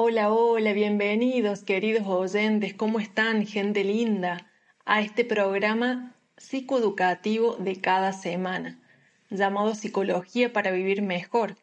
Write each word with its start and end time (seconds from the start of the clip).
Hola, 0.00 0.32
hola, 0.32 0.74
bienvenidos 0.74 1.64
queridos 1.64 2.06
oyentes, 2.06 2.72
¿cómo 2.72 3.00
están, 3.00 3.44
gente 3.44 3.82
linda? 3.82 4.46
A 4.84 5.00
este 5.00 5.24
programa 5.24 6.14
psicoeducativo 6.36 7.56
de 7.56 7.80
cada 7.80 8.12
semana, 8.12 8.78
llamado 9.28 9.74
Psicología 9.74 10.52
para 10.52 10.70
Vivir 10.70 11.02
Mejor. 11.02 11.56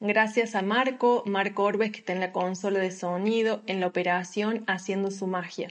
Gracias 0.00 0.56
a 0.56 0.62
Marco, 0.62 1.22
Marco 1.26 1.62
Orbes 1.62 1.92
que 1.92 2.00
está 2.00 2.12
en 2.12 2.18
la 2.18 2.32
consola 2.32 2.80
de 2.80 2.90
sonido, 2.90 3.62
en 3.66 3.78
la 3.78 3.86
operación, 3.86 4.64
haciendo 4.66 5.12
su 5.12 5.28
magia. 5.28 5.70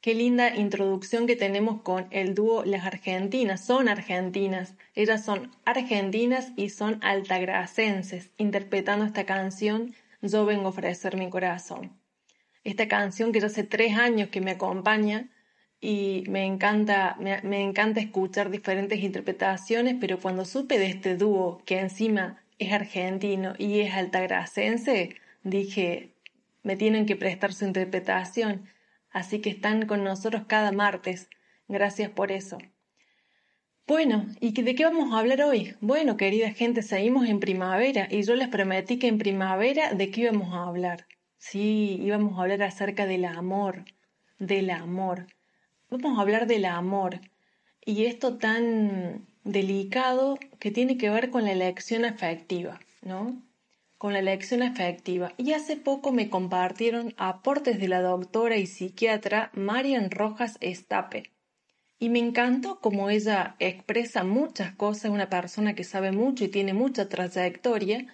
Qué 0.00 0.14
linda 0.14 0.54
introducción 0.54 1.26
que 1.26 1.34
tenemos 1.34 1.82
con 1.82 2.06
el 2.12 2.36
dúo 2.36 2.64
Las 2.64 2.86
Argentinas. 2.86 3.64
Son 3.64 3.88
argentinas. 3.88 4.74
Ellas 4.94 5.24
son 5.24 5.50
argentinas 5.64 6.52
y 6.54 6.68
son 6.68 7.00
altagracenses, 7.02 8.30
interpretando 8.36 9.04
esta 9.04 9.24
canción 9.24 9.96
Yo 10.26 10.46
vengo 10.46 10.66
a 10.66 10.70
ofrecer 10.70 11.18
mi 11.18 11.28
corazón. 11.28 12.00
Esta 12.64 12.88
canción 12.88 13.30
que 13.30 13.40
ya 13.40 13.48
hace 13.48 13.62
tres 13.62 13.98
años 13.98 14.30
que 14.30 14.40
me 14.40 14.52
acompaña 14.52 15.28
y 15.82 16.24
me 16.28 16.46
encanta, 16.46 17.18
me, 17.20 17.60
encanta 17.62 18.00
escuchar 18.00 18.48
diferentes 18.48 19.00
interpretaciones, 19.00 19.96
pero 20.00 20.18
cuando 20.18 20.46
supe 20.46 20.78
de 20.78 20.86
este 20.86 21.18
dúo 21.18 21.62
que 21.66 21.78
encima 21.78 22.42
es 22.58 22.72
argentino 22.72 23.52
y 23.58 23.80
es 23.80 23.92
altagracense, 23.92 25.16
dije, 25.42 26.14
me 26.62 26.76
tienen 26.76 27.04
que 27.04 27.16
prestar 27.16 27.52
su 27.52 27.66
interpretación 27.66 28.70
así 29.10 29.42
que 29.42 29.50
están 29.50 29.86
con 29.86 30.04
nosotros 30.04 30.44
cada 30.46 30.72
martes. 30.72 31.28
Gracias 31.68 32.08
por 32.08 32.32
eso. 32.32 32.56
Bueno, 33.86 34.24
¿y 34.40 34.52
de 34.52 34.74
qué 34.74 34.84
vamos 34.84 35.12
a 35.12 35.18
hablar 35.18 35.42
hoy? 35.42 35.74
Bueno, 35.82 36.16
querida 36.16 36.50
gente, 36.52 36.80
seguimos 36.80 37.28
en 37.28 37.38
primavera 37.38 38.08
y 38.10 38.22
yo 38.22 38.34
les 38.34 38.48
prometí 38.48 38.98
que 38.98 39.08
en 39.08 39.18
primavera 39.18 39.92
de 39.92 40.10
qué 40.10 40.22
íbamos 40.22 40.54
a 40.54 40.62
hablar. 40.62 41.06
Sí, 41.36 41.98
íbamos 42.00 42.38
a 42.38 42.42
hablar 42.42 42.62
acerca 42.62 43.04
del 43.04 43.26
amor, 43.26 43.84
del 44.38 44.70
amor. 44.70 45.26
Vamos 45.90 46.18
a 46.18 46.22
hablar 46.22 46.46
del 46.46 46.64
amor 46.64 47.20
y 47.84 48.06
esto 48.06 48.38
tan 48.38 49.26
delicado 49.44 50.38
que 50.58 50.70
tiene 50.70 50.96
que 50.96 51.10
ver 51.10 51.28
con 51.28 51.44
la 51.44 51.52
elección 51.52 52.06
afectiva, 52.06 52.80
¿no? 53.02 53.42
con 53.98 54.14
la 54.14 54.20
elección 54.20 54.62
efectiva 54.62 55.34
y 55.36 55.52
hace 55.52 55.76
poco 55.76 56.10
me 56.10 56.30
compartieron 56.30 57.12
aportes 57.18 57.78
de 57.78 57.88
la 57.88 58.00
doctora 58.00 58.56
y 58.56 58.66
psiquiatra 58.66 59.50
Marian 59.52 60.10
Rojas 60.10 60.56
Estape. 60.62 61.33
Y 62.04 62.10
me 62.10 62.18
encantó 62.18 62.80
como 62.80 63.08
ella 63.08 63.56
expresa 63.60 64.24
muchas 64.24 64.74
cosas, 64.74 65.10
una 65.10 65.30
persona 65.30 65.74
que 65.74 65.84
sabe 65.84 66.12
mucho 66.12 66.44
y 66.44 66.48
tiene 66.48 66.74
mucha 66.74 67.08
trayectoria, 67.08 68.08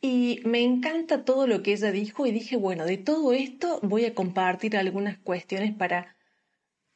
y 0.00 0.42
me 0.44 0.62
encanta 0.62 1.24
todo 1.24 1.48
lo 1.48 1.60
que 1.60 1.72
ella 1.72 1.90
dijo 1.90 2.24
y 2.28 2.30
dije, 2.30 2.54
bueno, 2.56 2.84
de 2.84 2.98
todo 2.98 3.32
esto 3.32 3.80
voy 3.82 4.04
a 4.04 4.14
compartir 4.14 4.76
algunas 4.76 5.18
cuestiones 5.18 5.74
para 5.74 6.14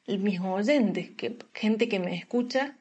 mis 0.07 0.39
oyentes, 0.39 1.09
que, 1.17 1.37
gente 1.53 1.89
que 1.89 1.99
me 1.99 2.15
escucha 2.15 2.77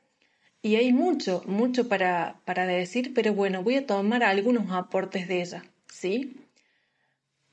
y 0.63 0.77
hay 0.77 0.93
mucho, 0.93 1.43
mucho 1.49 1.89
para, 1.89 2.41
para 2.45 2.67
decir, 2.67 3.15
pero 3.15 3.35
bueno, 3.35 3.65
voy 3.65 3.75
a 3.75 3.87
tomar 3.87 4.23
algunos 4.23 4.71
aportes 4.71 5.27
de 5.27 5.43
ella, 5.43 5.65
¿sí? 5.89 6.37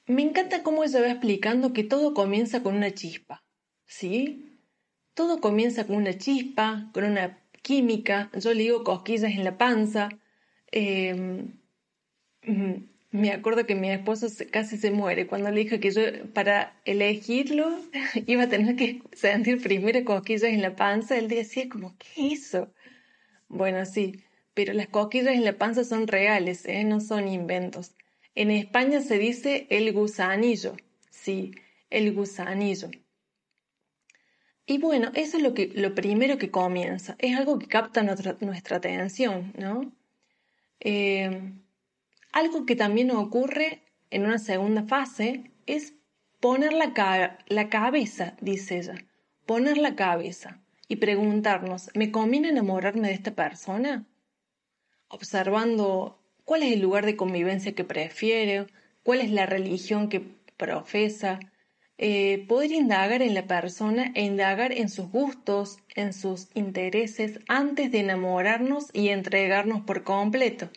Me 0.06 0.22
encanta 0.22 0.62
cómo 0.62 0.84
ella 0.84 1.02
va 1.02 1.10
explicando 1.10 1.74
que 1.74 1.84
todo 1.84 2.14
comienza 2.14 2.62
con 2.62 2.76
una 2.76 2.94
chispa, 2.94 3.44
¿sí? 3.88 4.57
Todo 5.18 5.42
comienza 5.42 5.88
con 5.88 5.96
una 5.96 6.16
chispa, 6.16 6.92
con 6.94 7.04
una 7.04 7.40
química, 7.64 8.30
yo 8.40 8.54
le 8.54 8.62
digo 8.62 8.84
cosquillas 8.84 9.32
en 9.32 9.44
la 9.44 9.58
panza. 9.58 10.10
Em, 10.72 11.54
me 13.10 13.32
acuerdo 13.32 13.66
que 13.66 13.74
mi 13.74 13.90
esposo 13.90 14.28
casi 14.52 14.78
se 14.78 14.92
muere 14.92 15.26
cuando 15.26 15.50
le 15.50 15.62
dije 15.64 15.80
que 15.80 15.90
yo 15.90 16.04
para 16.36 16.80
elegirlo 16.86 17.80
iba 18.28 18.44
a 18.44 18.48
tener 18.50 18.76
que 18.76 19.02
sentir 19.12 19.60
primero 19.60 20.06
cosquillas 20.06 20.52
en 20.52 20.62
la 20.62 20.76
panza. 20.76 21.18
Él 21.18 21.30
decía 21.30 21.68
como, 21.68 21.98
¿qué 21.98 22.34
es 22.34 22.54
eso? 22.54 22.72
Bueno, 23.48 23.88
sí, 23.88 24.24
pero 24.54 24.74
las 24.74 24.88
cosquillas 24.88 25.34
en 25.34 25.46
la 25.46 25.58
panza 25.58 25.84
son 25.84 26.06
reales, 26.08 26.64
¿eh? 26.68 26.84
no 26.84 27.00
son 27.00 27.28
inventos. 27.28 27.96
En 28.36 28.52
España 28.52 29.02
se 29.02 29.18
dice 29.18 29.66
el 29.72 29.92
gusanillo, 29.94 30.78
sí, 31.10 31.56
el 31.90 32.14
gusanillo. 32.14 32.92
Y 34.70 34.80
bueno, 34.80 35.12
eso 35.14 35.38
es 35.38 35.44
lo, 35.44 35.54
que, 35.54 35.72
lo 35.74 35.96
primero 35.96 36.38
que 36.38 36.52
comienza, 36.52 37.16
es 37.20 37.38
algo 37.38 37.58
que 37.58 37.68
capta 37.68 38.04
nuestra, 38.04 38.36
nuestra 38.42 38.78
atención, 38.78 39.54
¿no? 39.58 39.94
Eh, 40.82 41.54
algo 42.34 42.66
que 42.66 42.76
también 42.76 43.12
ocurre 43.12 43.82
en 44.10 44.26
una 44.26 44.40
segunda 44.40 44.84
fase 44.84 45.52
es 45.68 45.94
poner 46.42 46.74
la, 46.74 47.40
la 47.48 47.70
cabeza, 47.70 48.36
dice 48.42 48.80
ella, 48.80 48.96
poner 49.46 49.78
la 49.78 49.96
cabeza 49.96 50.60
y 50.90 50.98
preguntarnos, 50.98 51.90
¿me 51.96 52.12
conviene 52.12 52.50
enamorarme 52.50 53.08
de 53.08 53.14
esta 53.14 53.32
persona? 53.32 54.06
Observando 55.08 56.22
cuál 56.44 56.64
es 56.64 56.74
el 56.74 56.82
lugar 56.82 57.06
de 57.06 57.16
convivencia 57.16 57.74
que 57.74 57.86
prefiere, 57.86 58.68
cuál 59.04 59.22
es 59.22 59.32
la 59.32 59.46
religión 59.46 60.10
que 60.10 60.22
profesa, 60.58 61.40
eh, 61.98 62.46
poder 62.48 62.72
indagar 62.72 63.22
en 63.22 63.34
la 63.34 63.48
persona 63.48 64.12
e 64.16 64.24
indagar 64.24 64.72
en 64.72 64.90
sus 64.90 65.10
gustos, 65.10 65.80
en 65.96 66.14
sus 66.14 66.50
intereses, 66.54 67.40
antes 67.48 67.92
de 67.92 68.00
enamorarnos 68.00 68.90
y 68.94 69.10
entregarnos 69.10 69.82
por 69.82 70.04
completo. 70.04 70.70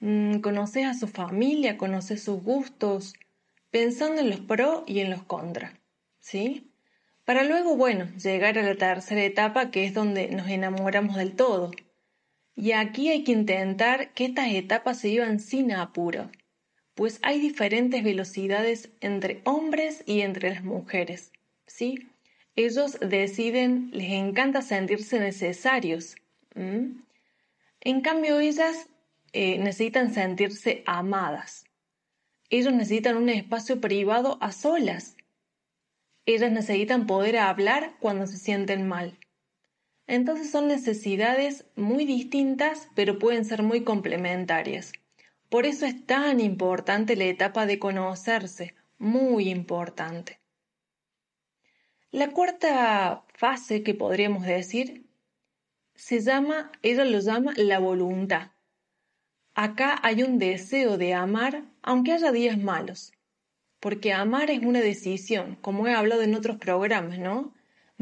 Mm, 0.00 0.40
conoces 0.40 0.86
a 0.86 0.94
su 0.94 1.08
familia, 1.08 1.76
conoces 1.78 2.22
sus 2.22 2.42
gustos, 2.42 3.14
pensando 3.70 4.20
en 4.20 4.30
los 4.30 4.40
pros 4.40 4.82
y 4.86 5.00
en 5.00 5.10
los 5.10 5.22
contra, 5.22 5.80
¿sí? 6.20 6.74
para 7.24 7.42
luego, 7.44 7.76
bueno, 7.76 8.06
llegar 8.22 8.58
a 8.58 8.62
la 8.62 8.76
tercera 8.76 9.24
etapa 9.24 9.70
que 9.70 9.84
es 9.84 9.94
donde 9.94 10.28
nos 10.28 10.48
enamoramos 10.48 11.16
del 11.16 11.34
todo. 11.34 11.70
Y 12.54 12.72
aquí 12.72 13.08
hay 13.08 13.24
que 13.24 13.32
intentar 13.32 14.12
que 14.12 14.26
estas 14.26 14.52
etapas 14.52 15.00
se 15.00 15.10
llevan 15.10 15.40
sin 15.40 15.72
apuro, 15.72 16.30
pues 16.94 17.18
hay 17.22 17.40
diferentes 17.40 18.02
velocidades 18.02 18.90
entre 19.00 19.40
hombres 19.44 20.02
y 20.06 20.20
entre 20.20 20.50
las 20.50 20.64
mujeres, 20.64 21.32
¿sí? 21.66 22.08
Ellos 22.56 22.98
deciden, 23.00 23.90
les 23.92 24.12
encanta 24.12 24.62
sentirse 24.62 25.18
necesarios. 25.18 26.16
En 26.54 28.00
cambio, 28.02 28.38
ellas 28.38 28.88
eh, 29.32 29.58
necesitan 29.58 30.14
sentirse 30.14 30.84
amadas. 30.86 31.64
Ellos 32.48 32.72
necesitan 32.72 33.16
un 33.16 33.28
espacio 33.28 33.80
privado 33.80 34.38
a 34.40 34.52
solas 34.52 35.16
ellas 36.26 36.52
necesitan 36.52 37.06
poder 37.06 37.36
hablar 37.36 37.96
cuando 38.00 38.26
se 38.26 38.38
sienten 38.38 38.88
mal. 38.88 39.18
Entonces 40.06 40.50
son 40.50 40.68
necesidades 40.68 41.66
muy 41.76 42.06
distintas, 42.06 42.88
pero 42.94 43.18
pueden 43.18 43.44
ser 43.44 43.62
muy 43.62 43.84
complementarias. 43.84 44.92
Por 45.54 45.66
eso 45.66 45.86
es 45.86 46.04
tan 46.04 46.40
importante 46.40 47.14
la 47.14 47.26
etapa 47.26 47.64
de 47.64 47.78
conocerse, 47.78 48.74
muy 48.98 49.50
importante. 49.50 50.40
La 52.10 52.32
cuarta 52.32 53.24
fase 53.34 53.84
que 53.84 53.94
podríamos 53.94 54.44
decir 54.46 55.06
se 55.94 56.18
llama, 56.18 56.72
ella 56.82 57.04
lo 57.04 57.20
llama 57.20 57.52
la 57.56 57.78
voluntad. 57.78 58.50
Acá 59.54 60.00
hay 60.02 60.24
un 60.24 60.40
deseo 60.40 60.98
de 60.98 61.14
amar 61.14 61.62
aunque 61.82 62.14
haya 62.14 62.32
días 62.32 62.58
malos 62.58 63.12
porque 63.78 64.12
amar 64.12 64.50
es 64.50 64.58
una 64.58 64.80
decisión, 64.80 65.54
como 65.60 65.86
he 65.86 65.94
hablado 65.94 66.22
en 66.22 66.34
otros 66.34 66.56
programas, 66.56 67.20
¿no? 67.20 67.54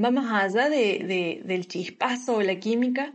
Va 0.03 0.11
más 0.11 0.43
allá 0.43 0.71
de, 0.71 1.43
del 1.45 1.69
chispazo 1.69 2.37
o 2.37 2.43
la 2.43 2.59
química, 2.59 3.15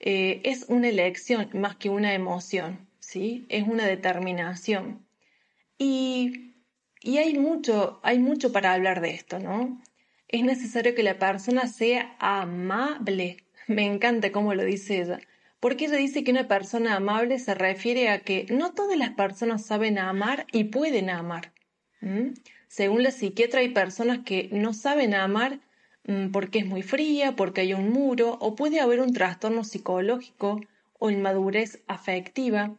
eh, 0.00 0.42
es 0.44 0.66
una 0.68 0.90
elección 0.90 1.48
más 1.54 1.76
que 1.76 1.88
una 1.88 2.12
emoción, 2.12 2.89
¿sí? 3.10 3.44
Es 3.48 3.66
una 3.66 3.86
determinación. 3.86 5.04
Y, 5.78 6.54
y 7.00 7.18
hay, 7.18 7.36
mucho, 7.36 7.98
hay 8.04 8.20
mucho 8.20 8.52
para 8.52 8.72
hablar 8.72 9.00
de 9.00 9.10
esto, 9.10 9.40
¿no? 9.40 9.82
Es 10.28 10.44
necesario 10.44 10.94
que 10.94 11.02
la 11.02 11.18
persona 11.18 11.66
sea 11.66 12.14
amable. 12.20 13.38
Me 13.66 13.84
encanta 13.84 14.30
cómo 14.30 14.54
lo 14.54 14.64
dice 14.64 15.00
ella. 15.00 15.18
Porque 15.58 15.86
ella 15.86 15.96
dice 15.96 16.22
que 16.22 16.30
una 16.30 16.46
persona 16.46 16.94
amable 16.94 17.40
se 17.40 17.54
refiere 17.54 18.10
a 18.10 18.20
que 18.20 18.46
no 18.48 18.74
todas 18.74 18.96
las 18.96 19.10
personas 19.10 19.66
saben 19.66 19.98
amar 19.98 20.46
y 20.52 20.64
pueden 20.64 21.10
amar. 21.10 21.52
Según 22.68 23.02
la 23.02 23.10
psiquiatra, 23.10 23.60
hay 23.60 23.70
personas 23.70 24.20
que 24.24 24.48
no 24.52 24.72
saben 24.72 25.14
amar 25.14 25.58
mm, 26.04 26.30
porque 26.30 26.60
es 26.60 26.66
muy 26.66 26.82
fría, 26.82 27.34
porque 27.34 27.62
hay 27.62 27.74
un 27.74 27.90
muro, 27.90 28.38
o 28.40 28.54
puede 28.54 28.80
haber 28.80 29.00
un 29.00 29.12
trastorno 29.12 29.64
psicológico 29.64 30.60
o 30.98 31.10
inmadurez 31.10 31.82
afectiva. 31.88 32.78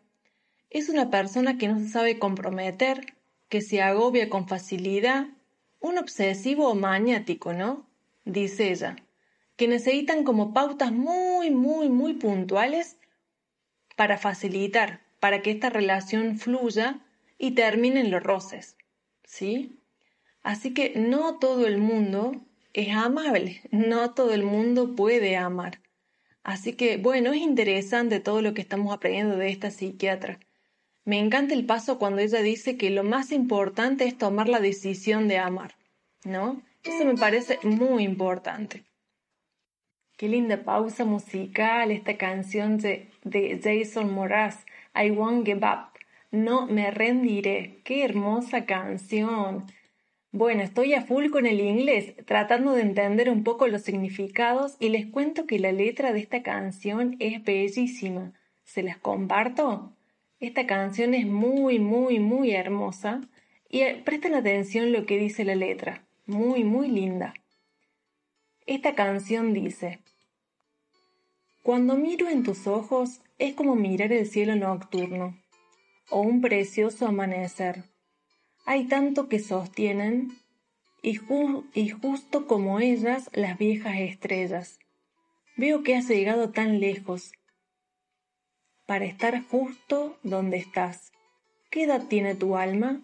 Es 0.71 0.87
una 0.87 1.09
persona 1.09 1.57
que 1.57 1.67
no 1.67 1.77
se 1.79 1.89
sabe 1.89 2.17
comprometer, 2.17 3.13
que 3.49 3.61
se 3.61 3.81
agobia 3.81 4.29
con 4.29 4.47
facilidad, 4.47 5.27
un 5.81 5.97
obsesivo 5.97 6.69
o 6.69 6.75
maniático, 6.75 7.51
¿no? 7.51 7.85
Dice 8.23 8.71
ella, 8.71 8.95
que 9.57 9.67
necesitan 9.67 10.23
como 10.23 10.53
pautas 10.53 10.93
muy, 10.93 11.51
muy, 11.51 11.89
muy 11.89 12.13
puntuales 12.13 12.97
para 13.97 14.17
facilitar, 14.17 15.01
para 15.19 15.41
que 15.41 15.51
esta 15.51 15.69
relación 15.69 16.37
fluya 16.39 17.01
y 17.37 17.51
termina 17.51 17.99
en 17.99 18.09
los 18.09 18.23
roces. 18.23 18.77
¿Sí? 19.25 19.77
Así 20.41 20.73
que 20.73 20.93
no 20.95 21.37
todo 21.37 21.67
el 21.67 21.79
mundo 21.79 22.31
es 22.71 22.95
amable, 22.95 23.61
no 23.71 24.13
todo 24.13 24.33
el 24.33 24.43
mundo 24.43 24.95
puede 24.95 25.35
amar. 25.35 25.81
Así 26.43 26.73
que, 26.73 26.95
bueno, 26.95 27.33
es 27.33 27.41
interesante 27.41 28.21
todo 28.21 28.41
lo 28.41 28.53
que 28.53 28.61
estamos 28.61 28.93
aprendiendo 28.93 29.35
de 29.35 29.49
esta 29.49 29.69
psiquiatra. 29.69 30.39
Me 31.03 31.19
encanta 31.19 31.53
el 31.53 31.65
paso 31.65 31.97
cuando 31.97 32.21
ella 32.21 32.41
dice 32.41 32.77
que 32.77 32.89
lo 32.91 33.03
más 33.03 33.31
importante 33.31 34.05
es 34.05 34.17
tomar 34.17 34.47
la 34.47 34.59
decisión 34.59 35.27
de 35.27 35.39
amar, 35.39 35.75
¿no? 36.23 36.61
Eso 36.83 37.05
me 37.05 37.15
parece 37.15 37.59
muy 37.63 38.03
importante. 38.03 38.83
Qué 40.17 40.29
linda 40.29 40.63
pausa 40.63 41.03
musical 41.03 41.89
esta 41.89 42.17
canción 42.17 42.77
de, 42.77 43.09
de 43.23 43.59
Jason 43.63 44.13
Mraz, 44.13 44.65
I 44.95 45.09
Won't 45.09 45.45
Give 45.45 45.65
Up. 45.65 45.99
No 46.29 46.67
me 46.67 46.91
rendiré. 46.91 47.81
Qué 47.83 48.05
hermosa 48.05 48.65
canción. 48.65 49.65
Bueno, 50.31 50.61
estoy 50.61 50.93
a 50.93 51.01
full 51.01 51.29
con 51.29 51.45
el 51.45 51.59
inglés, 51.59 52.15
tratando 52.25 52.73
de 52.73 52.83
entender 52.83 53.29
un 53.29 53.43
poco 53.43 53.67
los 53.67 53.81
significados 53.81 54.77
y 54.79 54.89
les 54.89 55.07
cuento 55.07 55.45
que 55.45 55.59
la 55.59 55.71
letra 55.71 56.13
de 56.13 56.19
esta 56.19 56.41
canción 56.41 57.17
es 57.19 57.43
bellísima. 57.43 58.33
¿Se 58.63 58.83
las 58.83 58.97
comparto? 58.97 59.97
Esta 60.41 60.67
canción 60.67 61.13
es 61.13 61.25
muy, 61.25 61.79
muy, 61.79 62.19
muy 62.19 62.51
hermosa 62.51 63.21
y 63.69 63.79
eh, 63.79 64.01
presten 64.03 64.35
atención 64.35 64.91
lo 64.91 65.05
que 65.05 65.17
dice 65.17 65.45
la 65.45 65.55
letra. 65.55 66.05
Muy, 66.25 66.65
muy 66.65 66.89
linda. 66.89 67.33
Esta 68.65 68.93
canción 68.93 69.53
dice, 69.53 69.99
Cuando 71.63 71.95
miro 71.95 72.27
en 72.27 72.43
tus 72.43 72.67
ojos 72.67 73.21
es 73.39 73.53
como 73.53 73.77
mirar 73.77 74.11
el 74.11 74.27
cielo 74.27 74.57
nocturno 74.57 75.37
o 76.09 76.19
un 76.19 76.41
precioso 76.41 77.07
amanecer 77.07 77.85
hay 78.65 78.85
tanto 78.85 79.27
que 79.27 79.39
sostienen, 79.39 80.31
y, 81.01 81.15
justo 81.15 82.45
como 82.45 82.79
ellas 82.79 83.29
las 83.33 83.57
viejas 83.57 83.95
estrellas. 83.97 84.79
Veo 85.57 85.81
que 85.81 85.95
has 85.95 86.07
llegado 86.07 86.51
tan 86.51 86.79
lejos 86.79 87.31
para 88.91 89.05
estar 89.05 89.47
justo 89.47 90.17
donde 90.21 90.57
estás. 90.57 91.13
¿Qué 91.69 91.83
edad 91.83 92.07
tiene 92.09 92.35
tu 92.35 92.57
alma? 92.57 93.01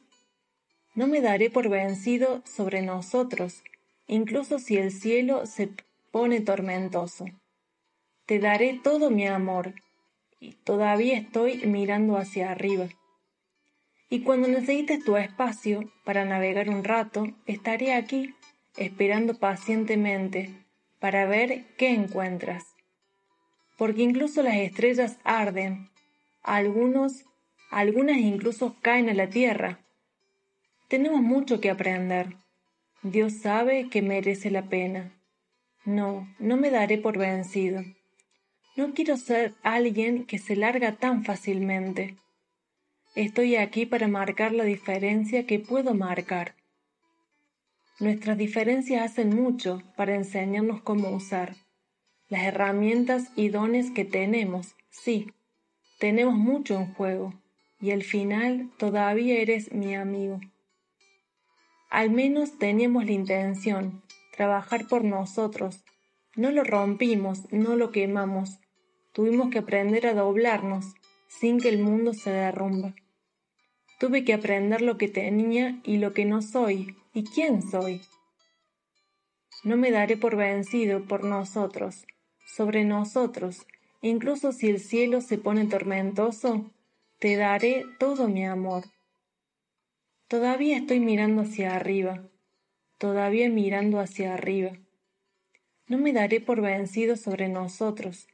No 0.95 1.07
me 1.07 1.21
daré 1.21 1.49
por 1.49 1.69
vencido 1.69 2.41
sobre 2.43 2.81
nosotros, 2.81 3.63
incluso 4.05 4.59
si 4.59 4.75
el 4.75 4.91
cielo 4.91 5.45
se 5.45 5.69
pone 6.11 6.41
tormentoso. 6.41 7.23
Te 8.25 8.37
daré 8.39 8.77
todo 8.83 9.09
mi 9.09 9.27
amor, 9.27 9.75
y 10.41 10.55
todavía 10.55 11.17
estoy 11.17 11.65
mirando 11.65 12.17
hacia 12.17 12.51
arriba. 12.51 12.89
Y 14.09 14.23
cuando 14.23 14.49
necesites 14.49 15.05
tu 15.05 15.15
espacio 15.15 15.89
para 16.03 16.25
navegar 16.25 16.67
un 16.67 16.83
rato, 16.83 17.27
estaré 17.45 17.93
aquí 17.93 18.35
esperando 18.75 19.35
pacientemente 19.35 20.53
para 20.99 21.25
ver 21.25 21.63
qué 21.77 21.91
encuentras. 21.91 22.76
Porque 23.77 24.01
incluso 24.01 24.41
las 24.41 24.55
estrellas 24.55 25.19
arden, 25.23 25.89
algunos, 26.41 27.25
algunas 27.69 28.17
incluso 28.17 28.75
caen 28.81 29.07
a 29.09 29.13
la 29.13 29.29
tierra. 29.29 29.79
Tenemos 30.87 31.21
mucho 31.21 31.61
que 31.61 31.69
aprender. 31.69 32.35
Dios 33.03 33.33
sabe 33.33 33.87
que 33.89 34.01
merece 34.01 34.49
la 34.49 34.63
pena. 34.63 35.13
No, 35.85 36.27
no 36.39 36.57
me 36.57 36.71
daré 36.71 36.97
por 36.97 37.19
vencido. 37.19 37.83
No 38.75 38.93
quiero 38.93 39.15
ser 39.15 39.53
alguien 39.61 40.25
que 40.25 40.39
se 40.39 40.55
larga 40.55 40.93
tan 40.93 41.23
fácilmente. 41.23 42.15
Estoy 43.15 43.57
aquí 43.57 43.85
para 43.85 44.07
marcar 44.07 44.53
la 44.53 44.63
diferencia 44.63 45.45
que 45.45 45.59
puedo 45.59 45.93
marcar. 45.93 46.55
Nuestras 47.99 48.37
diferencias 48.37 49.03
hacen 49.03 49.35
mucho 49.35 49.83
para 49.95 50.15
enseñarnos 50.15 50.81
cómo 50.81 51.09
usar 51.09 51.66
las 52.29 52.43
herramientas 52.43 53.31
y 53.35 53.49
dones 53.49 53.91
que 53.91 54.05
tenemos. 54.05 54.75
Sí, 54.89 55.27
tenemos 55.99 56.35
mucho 56.35 56.75
en 56.75 56.93
juego 56.93 57.33
y 57.79 57.91
al 57.91 58.03
final 58.03 58.69
todavía 58.77 59.39
eres 59.39 59.71
mi 59.71 59.95
amigo. 59.95 60.39
Al 61.89 62.11
menos 62.11 62.57
teníamos 62.57 63.05
la 63.05 63.13
intención, 63.13 64.03
trabajar 64.35 64.87
por 64.87 65.03
nosotros. 65.03 65.83
No 66.35 66.51
lo 66.51 66.63
rompimos, 66.63 67.51
no 67.51 67.75
lo 67.75 67.91
quemamos. 67.91 68.59
Tuvimos 69.13 69.49
que 69.49 69.59
aprender 69.59 70.05
a 70.07 70.13
doblarnos 70.13 70.93
sin 71.27 71.59
que 71.59 71.69
el 71.69 71.79
mundo 71.79 72.13
se 72.13 72.29
derrumba. 72.29 72.93
Tuve 73.99 74.23
que 74.23 74.33
aprender 74.33 74.81
lo 74.81 74.97
que 74.97 75.07
tenía 75.07 75.79
y 75.83 75.97
lo 75.97 76.13
que 76.13 76.25
no 76.25 76.41
soy, 76.41 76.95
y 77.13 77.23
quién 77.23 77.63
soy. 77.63 78.01
No 79.63 79.75
me 79.75 79.89
daré 79.89 80.17
por 80.17 80.35
vencido 80.35 81.03
por 81.05 81.23
nosotros, 81.23 82.05
sobre 82.47 82.85
nosotros, 82.85 83.67
incluso 84.01 84.53
si 84.53 84.69
el 84.69 84.79
cielo 84.79 85.21
se 85.21 85.37
pone 85.37 85.65
tormentoso, 85.65 86.71
te 87.19 87.35
daré 87.35 87.85
todo 87.99 88.29
mi 88.29 88.45
amor. 88.45 88.85
Todavía 90.27 90.77
estoy 90.77 90.99
mirando 90.99 91.41
hacia 91.41 91.75
arriba, 91.75 92.23
todavía 92.97 93.49
mirando 93.49 93.99
hacia 93.99 94.33
arriba. 94.33 94.71
No 95.87 95.97
me 95.97 96.13
daré 96.13 96.39
por 96.41 96.61
vencido 96.61 97.17
sobre 97.17 97.49
nosotros, 97.49 98.27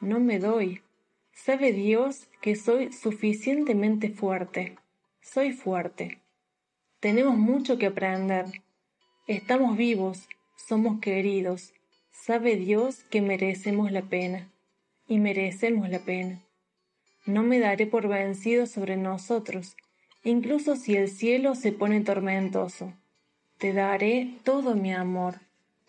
no 0.00 0.20
me 0.20 0.38
doy. 0.38 0.80
Sabe 1.32 1.72
Dios 1.72 2.28
que 2.40 2.56
soy 2.56 2.92
suficientemente 2.92 4.10
fuerte. 4.10 4.76
Soy 5.20 5.52
fuerte. 5.52 6.20
Tenemos 7.00 7.36
mucho 7.36 7.78
que 7.78 7.86
aprender. 7.86 8.46
Estamos 9.26 9.76
vivos, 9.76 10.28
somos 10.56 11.00
queridos. 11.00 11.74
Sabe 12.24 12.56
Dios 12.56 13.04
que 13.08 13.22
merecemos 13.22 13.92
la 13.92 14.02
pena. 14.02 14.48
Y 15.06 15.18
merecemos 15.18 15.88
la 15.88 16.00
pena. 16.00 16.42
No 17.24 17.42
me 17.42 17.60
daré 17.60 17.86
por 17.86 18.08
vencido 18.08 18.66
sobre 18.66 18.96
nosotros, 18.96 19.76
incluso 20.24 20.74
si 20.74 20.96
el 20.96 21.08
cielo 21.08 21.54
se 21.54 21.70
pone 21.70 22.00
tormentoso. 22.00 22.92
Te 23.58 23.72
daré 23.72 24.38
todo 24.42 24.74
mi 24.74 24.92
amor. 24.92 25.40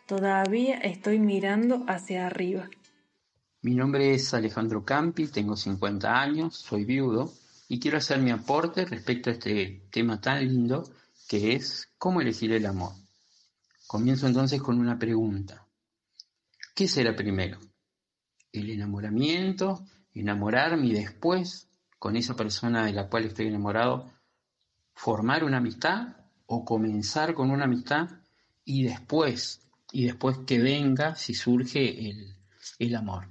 Todavía 0.05 0.77
estoy 0.77 1.17
mirando 1.17 1.83
hacia 1.87 2.27
arriba. 2.27 2.69
Mi 3.61 3.73
nombre 3.73 4.13
es 4.13 4.33
Alejandro 4.33 4.85
Campi, 4.85 5.27
tengo 5.27 5.55
50 5.55 6.21
años, 6.21 6.55
soy 6.55 6.85
viudo 6.85 7.33
y 7.67 7.79
quiero 7.79 7.97
hacer 7.97 8.19
mi 8.19 8.29
aporte 8.29 8.85
respecto 8.85 9.29
a 9.29 9.33
este 9.33 9.81
tema 9.91 10.21
tan 10.21 10.47
lindo 10.47 10.87
que 11.27 11.53
es 11.53 11.89
cómo 11.97 12.21
elegir 12.21 12.51
el 12.51 12.67
amor. 12.67 12.93
Comienzo 13.87 14.27
entonces 14.27 14.61
con 14.61 14.79
una 14.79 14.99
pregunta. 14.99 15.66
¿Qué 16.77 16.87
será 16.87 17.15
primero? 17.15 17.57
¿El 18.51 18.69
enamoramiento? 18.69 19.83
¿Enamorarme 20.13 20.85
y 20.85 20.93
después, 20.93 21.67
con 21.97 22.15
esa 22.15 22.35
persona 22.35 22.85
de 22.85 22.93
la 22.93 23.09
cual 23.09 23.25
estoy 23.25 23.47
enamorado, 23.47 24.13
formar 24.93 25.43
una 25.43 25.57
amistad? 25.57 26.17
¿O 26.45 26.63
comenzar 26.63 27.33
con 27.33 27.49
una 27.49 27.63
amistad 27.63 28.09
y 28.63 28.83
después, 28.83 29.67
y 29.91 30.05
después 30.05 30.37
que 30.45 30.59
venga, 30.59 31.15
si 31.15 31.33
surge 31.33 32.09
el, 32.09 32.35
el 32.77 32.95
amor? 32.95 33.27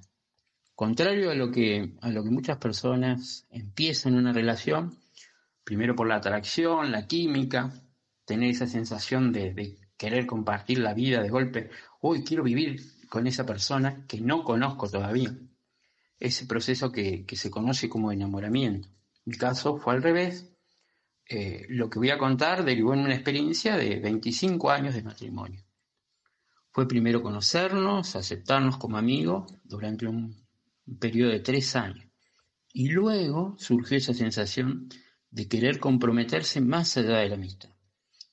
Contrario 0.74 1.30
a 1.30 1.36
lo 1.36 1.52
que, 1.52 1.94
a 2.00 2.10
lo 2.10 2.24
que 2.24 2.30
muchas 2.30 2.58
personas 2.58 3.46
empiezan 3.50 4.16
una 4.16 4.32
relación, 4.32 4.98
primero 5.62 5.94
por 5.94 6.08
la 6.08 6.16
atracción, 6.16 6.90
la 6.90 7.06
química, 7.06 7.72
tener 8.24 8.50
esa 8.50 8.66
sensación 8.66 9.30
de, 9.30 9.78
querer 9.96 10.26
compartir 10.26 10.78
la 10.78 10.94
vida 10.94 11.22
de 11.22 11.30
golpe, 11.30 11.70
hoy 12.00 12.22
quiero 12.22 12.42
vivir 12.42 12.80
con 13.08 13.26
esa 13.26 13.44
persona 13.46 14.06
que 14.06 14.20
no 14.20 14.44
conozco 14.44 14.88
todavía. 14.88 15.36
Ese 16.18 16.46
proceso 16.46 16.90
que, 16.90 17.24
se 17.32 17.50
conoce 17.50 17.88
como 17.88 18.12
enamoramiento. 18.12 18.88
Mi 19.24 19.36
caso 19.36 19.76
fue 19.78 19.94
al 19.94 20.02
revés. 20.02 20.52
Eh, 21.28 21.66
lo 21.68 21.90
que 21.90 21.98
voy 21.98 22.10
a 22.10 22.18
contar 22.18 22.64
derivó 22.64 22.94
en 22.94 23.00
una 23.00 23.14
experiencia 23.14 23.76
de 23.76 23.98
25 23.98 24.70
años 24.70 24.94
de 24.94 25.02
matrimonio. 25.02 25.64
Fue 26.70 26.86
primero 26.86 27.22
conocernos, 27.22 28.16
aceptarnos 28.16 28.76
como 28.76 28.96
amigos 28.96 29.52
durante 29.64 30.06
un 30.06 30.46
un 30.86 30.98
periodo 30.98 31.32
de 31.32 31.40
tres 31.40 31.76
años. 31.76 32.06
Y 32.72 32.88
luego 32.88 33.56
surgió 33.58 33.96
esa 33.96 34.14
sensación 34.14 34.88
de 35.30 35.48
querer 35.48 35.80
comprometerse 35.80 36.60
más 36.60 36.96
allá 36.96 37.18
de 37.18 37.28
la 37.28 37.34
amistad. 37.34 37.70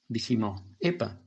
Dijimos, 0.07 0.61
epa, 0.79 1.21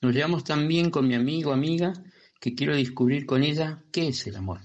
nos 0.00 0.14
llevamos 0.14 0.44
tan 0.44 0.66
bien 0.66 0.90
con 0.90 1.06
mi 1.06 1.14
amigo 1.14 1.52
amiga 1.52 1.92
que 2.40 2.54
quiero 2.54 2.74
descubrir 2.74 3.26
con 3.26 3.42
ella 3.42 3.84
qué 3.92 4.08
es 4.08 4.26
el 4.26 4.36
amor. 4.36 4.60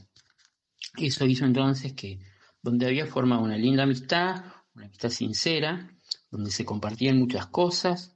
Eso 0.98 1.26
hizo 1.26 1.46
entonces 1.46 1.94
que, 1.94 2.20
donde 2.62 2.86
había 2.86 3.06
formado 3.06 3.44
una 3.44 3.58
linda 3.58 3.84
amistad, 3.84 4.44
una 4.76 4.86
amistad 4.86 5.10
sincera, 5.10 5.90
donde 6.30 6.52
se 6.52 6.66
compartían 6.66 7.18
muchas 7.18 7.48
cosas, 7.48 8.16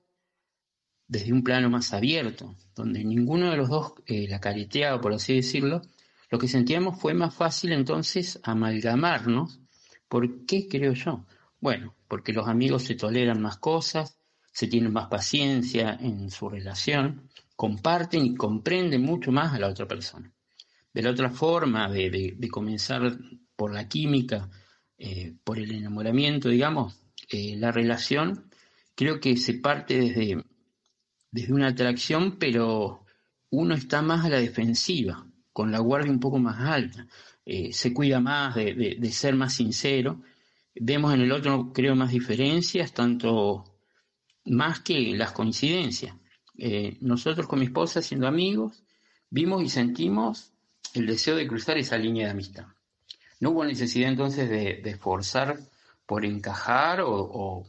desde 1.08 1.32
un 1.32 1.44
plano 1.44 1.70
más 1.70 1.94
abierto, 1.94 2.56
donde 2.76 3.04
ninguno 3.04 3.52
de 3.52 3.58
los 3.58 3.70
dos 3.70 3.94
eh, 4.08 4.28
la 4.28 4.40
careteaba, 4.40 5.00
por 5.00 5.14
así 5.14 5.36
decirlo, 5.36 5.82
lo 6.30 6.40
que 6.40 6.48
sentíamos 6.48 7.00
fue 7.00 7.14
más 7.14 7.34
fácil 7.34 7.72
entonces 7.72 8.40
amalgamarnos. 8.44 9.60
¿Por 10.08 10.46
qué 10.46 10.68
creo 10.68 10.94
yo? 10.94 11.26
Bueno, 11.60 11.96
porque 12.08 12.34
los 12.34 12.48
amigos 12.48 12.84
se 12.84 12.96
toleran 12.96 13.42
más 13.42 13.58
cosas, 13.58 14.18
se 14.52 14.68
tienen 14.68 14.94
más 14.94 15.08
paciencia 15.08 15.98
en 16.00 16.30
su 16.30 16.50
relación, 16.50 17.30
comparten 17.56 18.26
y 18.26 18.36
comprenden 18.36 19.02
mucho 19.02 19.32
más 19.32 19.54
a 19.54 19.60
la 19.60 19.68
otra 19.68 19.88
persona. 19.88 20.32
De 20.94 21.02
la 21.02 21.12
otra 21.12 21.30
forma 21.30 21.90
de, 21.90 22.38
comenzar 22.52 23.18
por 23.56 23.74
la 23.74 23.88
química, 23.88 24.50
eh, 24.98 25.34
por 25.44 25.60
el 25.60 25.72
enamoramiento, 25.72 26.50
digamos, 26.50 27.02
eh, 27.30 27.56
la 27.58 27.72
relación 27.72 28.50
creo 28.96 29.20
que 29.20 29.36
se 29.38 29.56
parte 29.56 30.00
desde, 30.00 30.44
desde 31.32 31.54
una 31.54 31.68
atracción, 31.68 32.38
pero 32.40 33.06
uno 33.50 33.76
está 33.76 34.02
más 34.02 34.26
a 34.26 34.30
la 34.30 34.40
defensiva, 34.40 35.26
con 35.52 35.72
la 35.72 35.80
guardia 35.80 36.12
un 36.12 36.20
poco 36.20 36.40
más 36.40 36.60
alta, 36.60 37.08
eh, 37.46 37.72
se 37.74 37.94
cuida 37.94 38.20
más 38.20 38.56
de, 38.56 39.10
ser 39.12 39.36
más 39.36 39.54
sincero. 39.54 40.22
Vemos 40.74 41.14
en 41.14 41.22
el 41.22 41.32
otro, 41.32 41.72
creo, 41.74 41.96
más 41.96 42.12
diferencias, 42.12 42.92
tanto 42.94 43.78
más 44.46 44.80
que 44.82 45.16
las 45.16 45.32
coincidencias. 45.32 46.16
Eh, 46.58 46.98
nosotros 47.02 47.48
con 47.48 47.60
mi 47.60 47.66
esposa, 47.66 48.02
siendo 48.02 48.28
amigos, 48.28 48.84
vimos 49.30 49.64
y 49.64 49.70
sentimos 49.70 50.52
el 50.94 51.06
deseo 51.06 51.36
de 51.36 51.48
cruzar 51.48 51.78
esa 51.78 51.98
línea 51.98 52.26
de 52.26 52.32
amistad. 52.32 52.66
No 53.40 53.52
hubo 53.52 53.66
necesidad 53.66 54.10
entonces 54.10 54.50
de, 54.50 54.82
esforzar 54.90 55.60
por 56.06 56.26
encajar 56.26 57.02
o, 57.02 57.66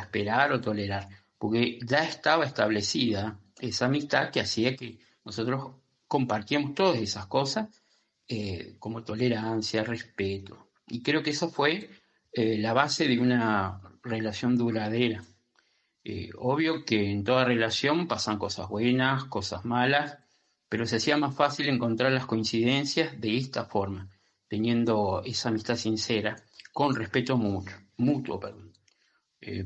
esperar 0.00 0.52
o 0.52 0.60
tolerar, 0.60 1.08
porque 1.38 1.78
ya 1.84 2.04
estaba 2.04 2.44
establecida 2.44 3.38
esa 3.60 3.86
amistad 3.86 4.30
que 4.30 4.40
hacía 4.40 4.76
que 4.76 5.00
nosotros 5.24 5.72
compartíamos 6.06 6.74
todas 6.74 6.98
esas 6.98 7.26
cosas 7.26 7.68
eh, 8.28 8.76
como 8.78 9.02
tolerancia, 9.02 9.84
respeto. 9.84 10.68
Y 10.88 11.02
creo 11.02 11.22
que 11.22 11.30
eso 11.30 11.50
fue 11.50 11.90
eh, 12.32 12.58
la 12.58 12.72
base 12.72 13.06
de 13.06 13.18
una 13.18 13.80
relación 14.02 14.56
duradera. 14.56 15.22
Eh, 16.04 16.30
obvio 16.38 16.84
que 16.84 17.10
en 17.10 17.24
toda 17.24 17.44
relación 17.44 18.08
pasan 18.08 18.38
cosas 18.38 18.68
buenas, 18.68 19.24
cosas 19.24 19.64
malas, 19.64 20.18
pero 20.68 20.86
se 20.86 20.96
hacía 20.96 21.16
más 21.16 21.34
fácil 21.34 21.68
encontrar 21.68 22.12
las 22.12 22.26
coincidencias 22.26 23.20
de 23.20 23.36
esta 23.36 23.66
forma, 23.66 24.08
teniendo 24.48 25.22
esa 25.24 25.50
amistad 25.50 25.76
sincera, 25.76 26.36
con 26.72 26.94
respeto 26.94 27.36
mutuo. 27.36 27.74
mutuo 27.96 28.40
perdón. 28.40 28.72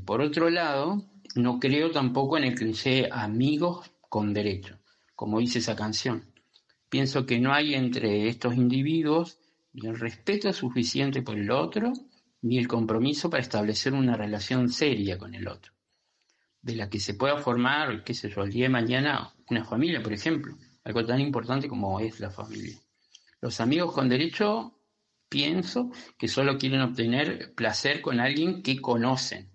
por 0.05 0.21
otro 0.21 0.50
lado, 0.50 1.05
no 1.35 1.61
creo 1.61 1.90
tampoco 1.90 2.37
en 2.38 2.45
el 2.45 2.55
cliché 2.55 3.09
amigos 3.11 3.90
con 4.09 4.33
derecho 4.35 4.78
como 5.16 5.40
dice 5.40 5.59
esa 5.59 5.75
canción. 5.75 6.31
Pienso 6.88 7.26
que 7.26 7.40
no 7.40 7.52
hay 7.52 7.75
entre 7.75 8.28
estos 8.28 8.55
individuos 8.55 9.40
ni 9.73 9.88
el 9.88 9.99
respeto 9.99 10.52
suficiente 10.52 11.23
por 11.23 11.38
el 11.38 11.50
otro, 11.50 11.93
ni 12.43 12.59
el 12.59 12.69
compromiso 12.69 13.28
para 13.28 13.43
establecer 13.43 13.95
una 13.95 14.16
relación 14.16 14.69
seria 14.69 15.19
con 15.19 15.35
el 15.35 15.49
otro, 15.49 15.73
de 16.67 16.75
la 16.75 16.91
que 16.91 16.99
se 16.99 17.15
pueda 17.15 17.39
formar, 17.39 18.03
qué 18.03 18.13
sé 18.13 18.29
yo, 18.29 18.43
el 18.43 18.51
día 18.51 18.65
de 18.65 18.71
mañana 18.71 19.33
una 19.49 19.65
familia, 19.65 20.03
por 20.03 20.13
ejemplo, 20.13 20.57
algo 20.83 21.07
tan 21.07 21.21
importante 21.21 21.69
como 21.69 22.01
es 22.01 22.19
la 22.19 22.29
familia. 22.29 22.77
Los 23.41 23.61
amigos 23.61 23.93
con 23.93 24.09
derecho 24.09 24.77
pienso 25.29 25.93
que 26.19 26.27
solo 26.27 26.59
quieren 26.59 26.81
obtener 26.81 27.55
placer 27.55 28.01
con 28.01 28.19
alguien 28.19 28.65
que 28.65 28.81
conocen, 28.81 29.49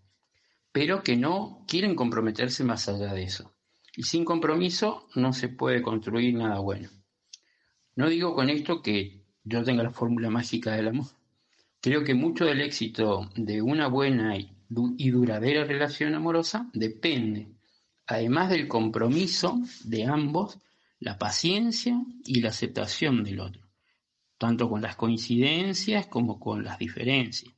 pero 0.72 1.04
que 1.04 1.18
no 1.18 1.66
quieren 1.68 1.96
comprometerse 1.96 2.64
más 2.64 2.88
allá 2.88 3.14
de 3.14 3.24
eso. 3.24 3.54
Y 3.94 4.04
sin 4.04 4.24
compromiso 4.24 5.10
no 5.14 5.34
se 5.34 5.50
puede 5.50 5.82
construir 5.82 6.34
nada 6.36 6.60
bueno. 6.60 6.90
No 7.94 8.08
digo 8.08 8.34
con 8.36 8.50
esto 8.50 8.82
que 8.82 9.26
yo 9.44 9.66
tenga 9.66 9.84
la 9.84 9.92
fórmula 9.92 10.30
mágica 10.30 10.78
del 10.78 10.88
amor. 10.88 11.08
Creo 11.82 12.06
que 12.06 12.14
mucho 12.14 12.46
del 12.46 12.62
éxito 12.62 13.30
de 13.36 13.62
una 13.62 13.88
buena 13.88 14.38
duradera 14.72 15.66
relación 15.66 16.16
amorosa 16.16 16.70
depende, 16.74 17.50
además 18.08 18.50
del 18.50 18.68
compromiso 18.68 19.60
de 19.84 20.06
ambos, 20.06 20.58
la 21.00 21.18
paciencia 21.18 22.02
y 22.24 22.42
la 22.42 22.50
aceptación 22.50 23.24
del 23.24 23.42
otro, 23.42 23.62
tanto 24.38 24.70
con 24.70 24.82
las 24.82 24.96
coincidencias 24.96 26.08
como 26.08 26.40
con 26.40 26.64
las 26.64 26.80
diferencias. 26.80 27.54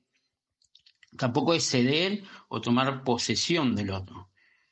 Tampoco 1.15 1.53
es 1.53 1.69
ceder 1.69 2.23
o 2.47 2.59
tomar 2.61 3.03
posesión 3.03 3.75
del 3.75 3.91
otro. 3.91 4.29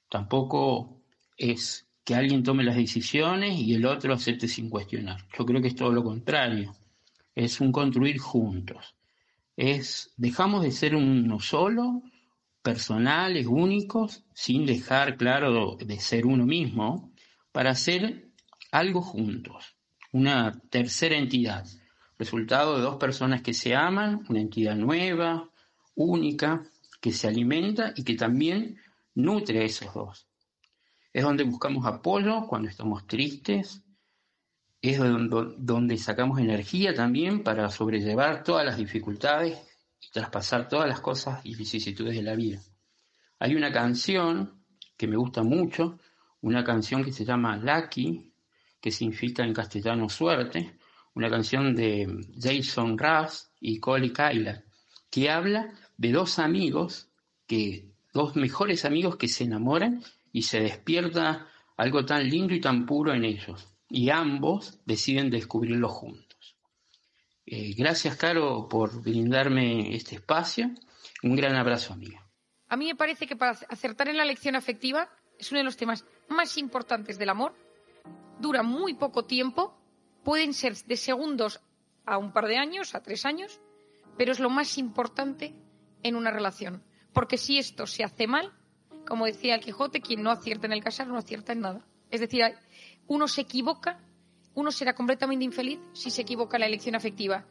Tampoco 0.10 1.02
es 1.38 1.88
que 2.04 2.16
alguien 2.16 2.44
tome 2.44 2.64
las 2.64 2.76
decisiones 2.76 3.60
y 3.60 3.76
el 3.76 3.86
otro 3.86 4.14
acepte 4.14 4.48
sin 4.48 4.70
cuestionar. 4.70 5.24
Yo 5.38 5.46
creo 5.46 5.62
que 5.62 5.68
es 5.68 5.76
todo 5.76 5.92
lo 5.92 6.04
contrario. 6.04 6.76
Es 7.36 7.62
un 7.62 7.72
construir 7.72 8.18
juntos. 8.18 8.96
Es 9.56 10.12
dejamos 10.18 10.64
de 10.64 10.72
ser 10.72 10.96
uno 10.96 11.40
solo, 11.40 12.02
personales, 12.62 13.48
únicos, 13.48 14.24
sin 14.34 14.66
dejar 14.66 15.18
claro 15.18 15.78
de 15.78 16.00
ser 16.00 16.26
uno 16.26 16.46
mismo, 16.46 17.12
para 17.52 17.72
hacer 17.72 18.30
algo 18.72 19.02
juntos, 19.02 19.76
una 20.12 20.60
tercera 20.70 21.18
entidad, 21.18 21.66
resultado 22.18 22.78
de 22.78 22.84
dos 22.84 22.98
personas 22.98 23.42
que 23.42 23.54
se 23.54 23.76
aman, 23.76 24.26
una 24.30 24.40
entidad 24.40 24.76
nueva, 24.76 25.50
única, 25.96 26.64
que 27.02 27.12
se 27.12 27.28
alimenta 27.28 27.94
y 27.96 28.04
que 28.04 28.16
también 28.16 28.78
nutre 29.16 29.60
a 29.60 29.64
esos 29.64 29.94
dos. 29.94 30.28
Es 31.14 31.24
donde 31.24 31.44
buscamos 31.44 31.86
apoyo 31.86 32.48
cuando 32.48 32.70
estamos 32.70 33.06
tristes, 33.08 33.84
es 34.82 34.98
donde, 34.98 35.98
sacamos 35.98 36.40
energía 36.40 36.94
también 36.94 37.44
para 37.44 37.70
sobrellevar 37.70 38.44
todas 38.44 38.66
las 38.66 38.78
dificultades 38.78 39.60
traspasar 40.12 40.68
todas 40.68 40.88
las 40.88 41.02
cosas 41.02 41.42
y 41.44 41.56
vicisitudes 41.56 42.16
de 42.16 42.24
la 42.24 42.36
vida. 42.36 42.62
Hay 43.40 43.56
una 43.56 43.72
canción 43.72 44.64
que 44.98 45.08
me 45.08 45.18
gusta 45.18 45.44
mucho, 45.44 46.00
una 46.42 46.64
canción 46.64 47.04
que 47.04 47.12
se 47.12 47.26
llama 47.26 47.58
Lucky, 47.58 48.34
que 48.80 48.92
significa 48.92 49.44
en 49.44 49.54
castellano 49.54 50.10
suerte, 50.10 50.78
una 51.14 51.30
canción 51.30 51.76
de 51.76 52.08
Jason 52.40 52.98
Russ 52.98 53.52
y 53.60 53.80
Coley 53.80 54.12
Kyla, 54.12 54.64
que 55.10 55.30
habla 55.30 55.74
de 55.98 56.12
dos 56.12 56.40
amigos, 56.40 57.10
que, 57.48 57.92
dos 58.14 58.36
mejores 58.36 58.86
amigos 58.86 59.18
que 59.18 59.28
se 59.28 59.44
enamoran 59.46 60.04
y 60.32 60.44
se 60.44 60.62
despierta 60.62 61.48
algo 61.78 62.06
tan 62.06 62.30
lindo 62.30 62.54
y 62.54 62.62
tan 62.62 62.86
puro 62.86 63.14
en 63.14 63.26
ellos. 63.26 63.68
Y 63.90 64.10
ambos 64.10 64.80
deciden 64.86 65.30
descubrirlo 65.30 65.90
juntos. 65.90 66.31
Eh, 67.46 67.74
gracias, 67.76 68.16
Caro, 68.18 68.68
por 68.70 69.02
brindarme 69.02 69.96
este 69.96 70.16
espacio. 70.16 70.72
Un 71.24 71.36
gran 71.36 71.56
abrazo, 71.56 71.94
amiga. 71.94 72.28
A 72.68 72.78
mí 72.78 72.86
me 72.86 72.96
parece 72.96 73.28
que 73.28 73.36
para 73.36 73.52
acertar 73.52 74.08
en 74.08 74.18
la 74.18 74.26
lección 74.26 74.56
afectiva 74.56 75.10
es 75.38 75.52
uno 75.52 75.60
de 75.60 75.66
los 75.66 75.78
temas 75.78 76.06
más 76.30 76.58
importantes 76.58 77.18
del 77.18 77.30
amor. 77.30 77.54
Dura 78.40 78.64
muy 78.64 78.94
poco 78.94 79.26
tiempo, 79.26 79.78
pueden 80.24 80.54
ser 80.54 80.76
de 80.76 80.98
segundos 80.98 81.62
a 82.06 82.18
un 82.18 82.32
par 82.32 82.48
de 82.48 82.58
años, 82.58 82.96
a 82.96 83.02
tres 83.02 83.26
años, 83.26 83.60
pero 84.18 84.32
es 84.32 84.40
lo 84.40 84.50
más 84.50 84.78
importante 84.78 85.54
en 86.04 86.16
una 86.16 86.32
relación. 86.32 86.84
Porque 87.14 87.38
si 87.38 87.58
esto 87.58 87.88
se 87.88 88.04
hace 88.04 88.28
mal, 88.28 88.54
como 89.06 89.26
decía 89.26 89.56
el 89.56 89.62
Quijote, 89.62 90.02
quien 90.02 90.24
no 90.24 90.32
acierta 90.32 90.68
en 90.68 90.74
el 90.74 90.84
casar 90.84 91.08
no 91.08 91.18
acierta 91.18 91.54
en 91.54 91.62
nada. 91.62 91.86
Es 92.10 92.22
decir, 92.22 92.44
uno 93.08 93.28
se 93.28 93.42
equivoca, 93.42 94.00
uno 94.56 94.72
será 94.72 94.94
completamente 94.94 95.46
infeliz 95.46 95.80
si 95.94 96.10
se 96.10 96.22
equivoca 96.22 96.58
en 96.58 96.62
la 96.62 96.68
elección 96.68 96.96
afectiva. 96.96 97.46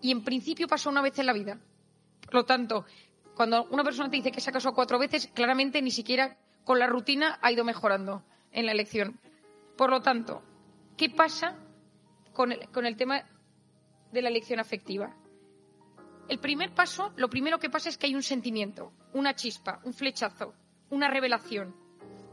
Y 0.00 0.10
en 0.10 0.22
principio 0.22 0.68
pasa 0.68 0.90
una 0.90 1.02
vez 1.02 1.18
en 1.18 1.26
la 1.26 1.32
vida. 1.32 1.58
Por 2.20 2.34
lo 2.34 2.44
tanto, 2.44 2.84
cuando 3.34 3.64
una 3.70 3.84
persona 3.84 4.10
te 4.10 4.16
dice 4.16 4.32
que 4.32 4.40
se 4.40 4.50
ha 4.50 4.52
casado 4.52 4.74
cuatro 4.74 4.98
veces, 4.98 5.28
claramente 5.34 5.82
ni 5.82 5.90
siquiera 5.90 6.36
con 6.64 6.78
la 6.78 6.86
rutina 6.86 7.38
ha 7.42 7.52
ido 7.52 7.64
mejorando 7.64 8.24
en 8.52 8.66
la 8.66 8.72
elección. 8.72 9.20
Por 9.76 9.90
lo 9.90 10.00
tanto, 10.00 10.42
¿qué 10.96 11.10
pasa 11.10 11.56
con 12.32 12.52
el, 12.52 12.68
con 12.70 12.86
el 12.86 12.96
tema 12.96 13.22
de 14.12 14.22
la 14.22 14.28
elección 14.28 14.60
afectiva? 14.60 15.14
El 16.28 16.40
primer 16.40 16.74
paso, 16.74 17.12
lo 17.16 17.28
primero 17.28 17.58
que 17.58 17.70
pasa 17.70 17.88
es 17.88 17.98
que 17.98 18.06
hay 18.06 18.14
un 18.14 18.22
sentimiento, 18.22 18.92
una 19.12 19.34
chispa, 19.34 19.80
un 19.84 19.94
flechazo, 19.94 20.54
una 20.90 21.08
revelación. 21.08 21.76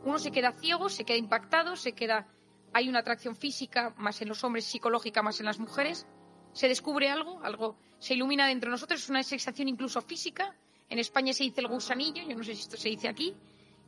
Uno 0.03 0.17
se 0.17 0.31
queda 0.31 0.51
ciego, 0.53 0.89
se 0.89 1.05
queda 1.05 1.17
impactado, 1.17 1.75
se 1.75 1.93
queda. 1.93 2.27
Hay 2.73 2.89
una 2.89 2.99
atracción 2.99 3.35
física 3.35 3.93
más 3.97 4.21
en 4.21 4.29
los 4.29 4.43
hombres, 4.43 4.65
psicológica 4.65 5.21
más 5.21 5.39
en 5.39 5.45
las 5.45 5.59
mujeres. 5.59 6.05
Se 6.53 6.67
descubre 6.67 7.09
algo, 7.09 7.41
algo 7.43 7.77
se 7.99 8.15
ilumina 8.15 8.47
dentro 8.47 8.69
de 8.69 8.73
nosotros, 8.73 9.01
es 9.01 9.09
una 9.09 9.23
sensación 9.23 9.67
incluso 9.67 10.01
física. 10.01 10.55
En 10.89 10.99
España 10.99 11.33
se 11.33 11.43
dice 11.43 11.61
el 11.61 11.67
gusanillo, 11.67 12.23
yo 12.23 12.35
no 12.35 12.43
sé 12.43 12.55
si 12.55 12.61
esto 12.61 12.77
se 12.77 12.89
dice 12.89 13.07
aquí. 13.07 13.35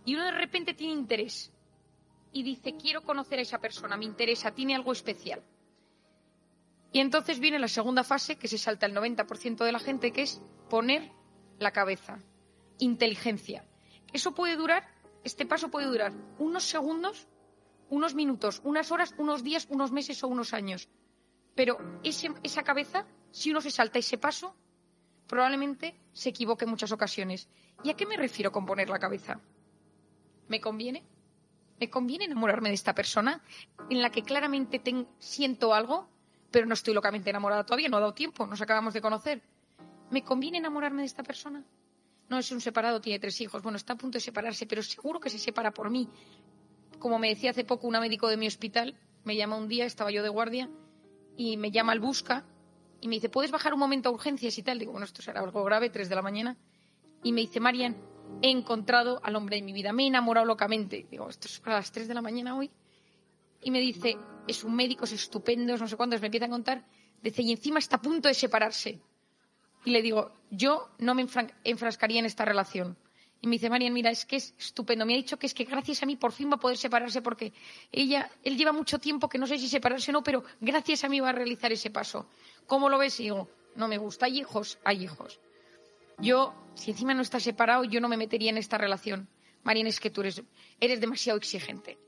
Y 0.06 0.16
uno 0.16 0.26
de 0.26 0.32
repente 0.32 0.74
tiene 0.74 0.94
interés 0.94 1.52
y 2.32 2.44
dice, 2.44 2.76
quiero 2.76 3.02
conocer 3.02 3.40
a 3.40 3.42
esa 3.42 3.60
persona, 3.60 3.98
me 3.98 4.06
interesa, 4.06 4.52
tiene 4.52 4.76
algo 4.76 4.92
especial. 4.92 5.42
Y 6.92 7.00
entonces 7.00 7.40
viene 7.40 7.60
la 7.60 7.68
segunda 7.68 8.04
fase, 8.04 8.38
que 8.38 8.48
se 8.48 8.58
salta 8.58 8.86
el 8.86 8.96
90% 8.96 9.66
de 9.66 9.72
la 9.72 9.80
gente, 9.80 10.12
que 10.12 10.22
es 10.22 10.42
poner 10.70 11.12
la 11.60 11.72
cabeza, 11.72 12.20
inteligencia. 12.78 13.66
Eso 14.14 14.34
puede 14.34 14.56
durar, 14.56 14.88
este 15.24 15.46
paso 15.46 15.70
puede 15.70 15.88
durar 15.88 16.14
unos 16.40 16.64
segundos, 16.64 17.28
unos 17.90 18.16
minutos, 18.16 18.62
unas 18.64 18.92
horas, 18.92 19.14
unos 19.18 19.44
días, 19.44 19.68
unos 19.70 19.92
meses 19.92 20.24
o 20.24 20.28
unos 20.28 20.54
años. 20.54 20.90
Pero 21.56 21.78
esa 22.04 22.64
cabeza, 22.64 23.06
si 23.32 23.52
uno 23.52 23.62
se 23.62 23.72
salta 23.72 24.00
ese 24.00 24.18
paso, 24.18 24.56
probablemente 25.28 26.00
se 26.14 26.30
equivoque 26.30 26.66
en 26.66 26.72
muchas 26.72 26.92
ocasiones. 26.92 27.48
¿Y 27.84 27.90
a 27.90 27.96
qué 27.96 28.06
me 28.06 28.18
refiero 28.18 28.52
con 28.52 28.66
poner 28.66 28.90
la 28.90 29.00
cabeza? 29.00 29.40
¿Me 30.48 30.60
conviene? 30.60 31.04
¿Me 31.80 31.90
conviene 31.90 32.26
enamorarme 32.26 32.70
de 32.70 32.76
esta 32.76 32.96
persona 32.96 33.42
en 33.90 34.02
la 34.02 34.10
que 34.10 34.24
claramente 34.24 34.82
siento 35.20 35.74
algo, 35.74 36.10
pero 36.52 36.66
no 36.66 36.74
estoy 36.74 36.94
locamente 36.94 37.30
enamorada 37.30 37.66
todavía, 37.66 37.90
no 37.90 37.98
ha 37.98 38.02
dado 38.02 38.14
tiempo, 38.14 38.46
nos 38.48 38.62
acabamos 38.62 38.94
de 38.94 39.02
conocer? 39.02 39.42
¿Me 40.12 40.24
conviene 40.24 40.60
enamorarme 40.60 41.02
de 41.02 41.08
esta 41.08 41.24
persona? 41.24 41.66
No 42.30 42.40
es 42.40 42.52
un 42.52 42.62
separado, 42.62 43.02
tiene 43.02 43.20
tres 43.20 43.40
hijos, 43.42 43.62
bueno, 43.62 43.78
está 43.78 43.94
a 43.94 43.98
punto 43.98 44.18
de 44.18 44.22
separarse, 44.22 44.66
pero 44.66 44.82
seguro 44.82 45.20
que 45.20 45.30
se 45.30 45.38
separa 45.38 45.72
por 45.72 45.90
mí. 45.90 46.10
Como 47.00 47.20
me 47.20 47.30
decía 47.30 47.52
hace 47.52 47.64
poco 47.64 47.88
un 47.88 48.00
médico 48.00 48.28
de 48.28 48.38
mi 48.38 48.48
hospital, 48.48 48.98
me 49.24 49.36
llama 49.36 49.58
un 49.58 49.68
día, 49.68 49.86
estaba 49.86 50.12
yo 50.12 50.24
de 50.24 50.30
guardia, 50.30 50.70
y 51.38 51.58
me 51.58 51.72
llama 51.72 51.92
al 51.92 52.00
busca 52.00 52.46
y 53.02 53.08
me 53.08 53.16
dice, 53.16 53.30
¿puedes 53.30 53.52
bajar 53.52 53.74
un 53.74 53.80
momento 53.80 54.10
a 54.10 54.12
urgencias 54.12 54.58
y 54.58 54.64
tal? 54.64 54.80
Digo, 54.80 54.92
bueno, 54.92 55.06
esto 55.06 55.22
será 55.22 55.42
algo 55.42 55.64
grave, 55.64 55.90
tres 55.90 56.10
de 56.10 56.16
la 56.16 56.22
mañana. 56.22 56.58
Y 57.24 57.34
me 57.34 57.42
dice, 57.42 57.60
Marian, 57.60 57.96
he 58.42 58.50
encontrado 58.50 59.20
al 59.24 59.36
hombre 59.36 59.58
de 59.58 59.62
mi 59.62 59.74
vida, 59.74 59.94
me 59.94 60.04
he 60.04 60.08
enamorado 60.08 60.46
locamente. 60.46 61.06
Digo, 61.10 61.30
esto 61.30 61.48
es 61.48 61.62
a 61.66 61.72
las 61.72 61.92
3 61.92 62.08
de 62.08 62.14
la 62.14 62.22
mañana 62.22 62.56
hoy. 62.58 62.72
Y 63.62 63.72
me 63.72 63.80
dice, 63.80 64.18
es 64.48 64.64
un 64.64 64.76
médico, 64.76 65.06
es 65.06 65.12
estupendo, 65.12 65.78
no 65.78 65.88
sé 65.88 65.98
cuántos, 65.98 66.22
me 66.22 66.28
empieza 66.28 66.46
a 66.46 66.50
contar. 66.50 66.86
Dice, 67.22 67.42
y 67.42 67.52
encima 67.52 67.80
está 67.80 67.98
a 67.98 68.02
punto 68.02 68.28
de 68.28 68.34
separarse. 68.34 69.00
Y 69.84 69.92
le 69.92 70.02
digo, 70.02 70.32
yo 70.50 70.90
no 71.00 71.16
me 71.16 71.28
enfrascaría 71.64 72.20
en 72.20 72.26
esta 72.26 72.46
relación. 72.46 72.98
Y 73.46 73.48
me 73.48 73.58
dice, 73.58 73.70
Marian, 73.70 73.94
mira, 73.94 74.10
es 74.10 74.26
que 74.26 74.38
es 74.38 74.56
estupendo. 74.58 75.06
Me 75.06 75.14
ha 75.14 75.18
dicho 75.18 75.38
que 75.38 75.46
es 75.46 75.54
que 75.54 75.66
gracias 75.66 76.02
a 76.02 76.08
mí 76.08 76.16
por 76.16 76.32
fin 76.32 76.50
va 76.50 76.56
a 76.56 76.60
poder 76.60 76.78
separarse 76.78 77.22
porque 77.22 77.54
ella, 77.92 78.28
él 78.44 78.58
lleva 78.58 78.72
mucho 78.72 78.98
tiempo 78.98 79.30
que 79.30 79.38
no 79.38 79.46
sé 79.46 79.60
si 79.60 79.70
separarse 79.70 80.10
o 80.10 80.14
no, 80.14 80.24
pero 80.24 80.44
gracias 80.60 81.04
a 81.04 81.10
mí 81.10 81.20
va 81.20 81.30
a 81.30 81.32
realizar 81.32 81.72
ese 81.72 81.92
paso. 81.92 82.28
¿Cómo 82.66 82.90
lo 82.90 82.98
ves? 82.98 83.20
Y 83.20 83.26
digo, 83.26 83.48
no 83.76 83.88
me 83.88 84.00
gusta. 84.00 84.26
Hay 84.26 84.40
hijos, 84.40 84.80
hay 84.84 85.04
hijos. 85.04 85.40
Yo, 86.18 86.56
si 86.74 86.90
encima 86.90 87.14
no 87.14 87.22
estás 87.22 87.44
separado, 87.44 87.84
yo 87.84 88.02
no 88.02 88.10
me 88.10 88.18
metería 88.18 88.50
en 88.50 88.58
esta 88.58 88.80
relación. 88.80 89.30
Marina, 89.62 89.90
es 89.90 90.00
que 90.00 90.10
tú 90.10 90.22
eres, 90.22 90.42
eres 90.80 91.00
demasiado 91.00 91.38
exigente. 91.38 92.00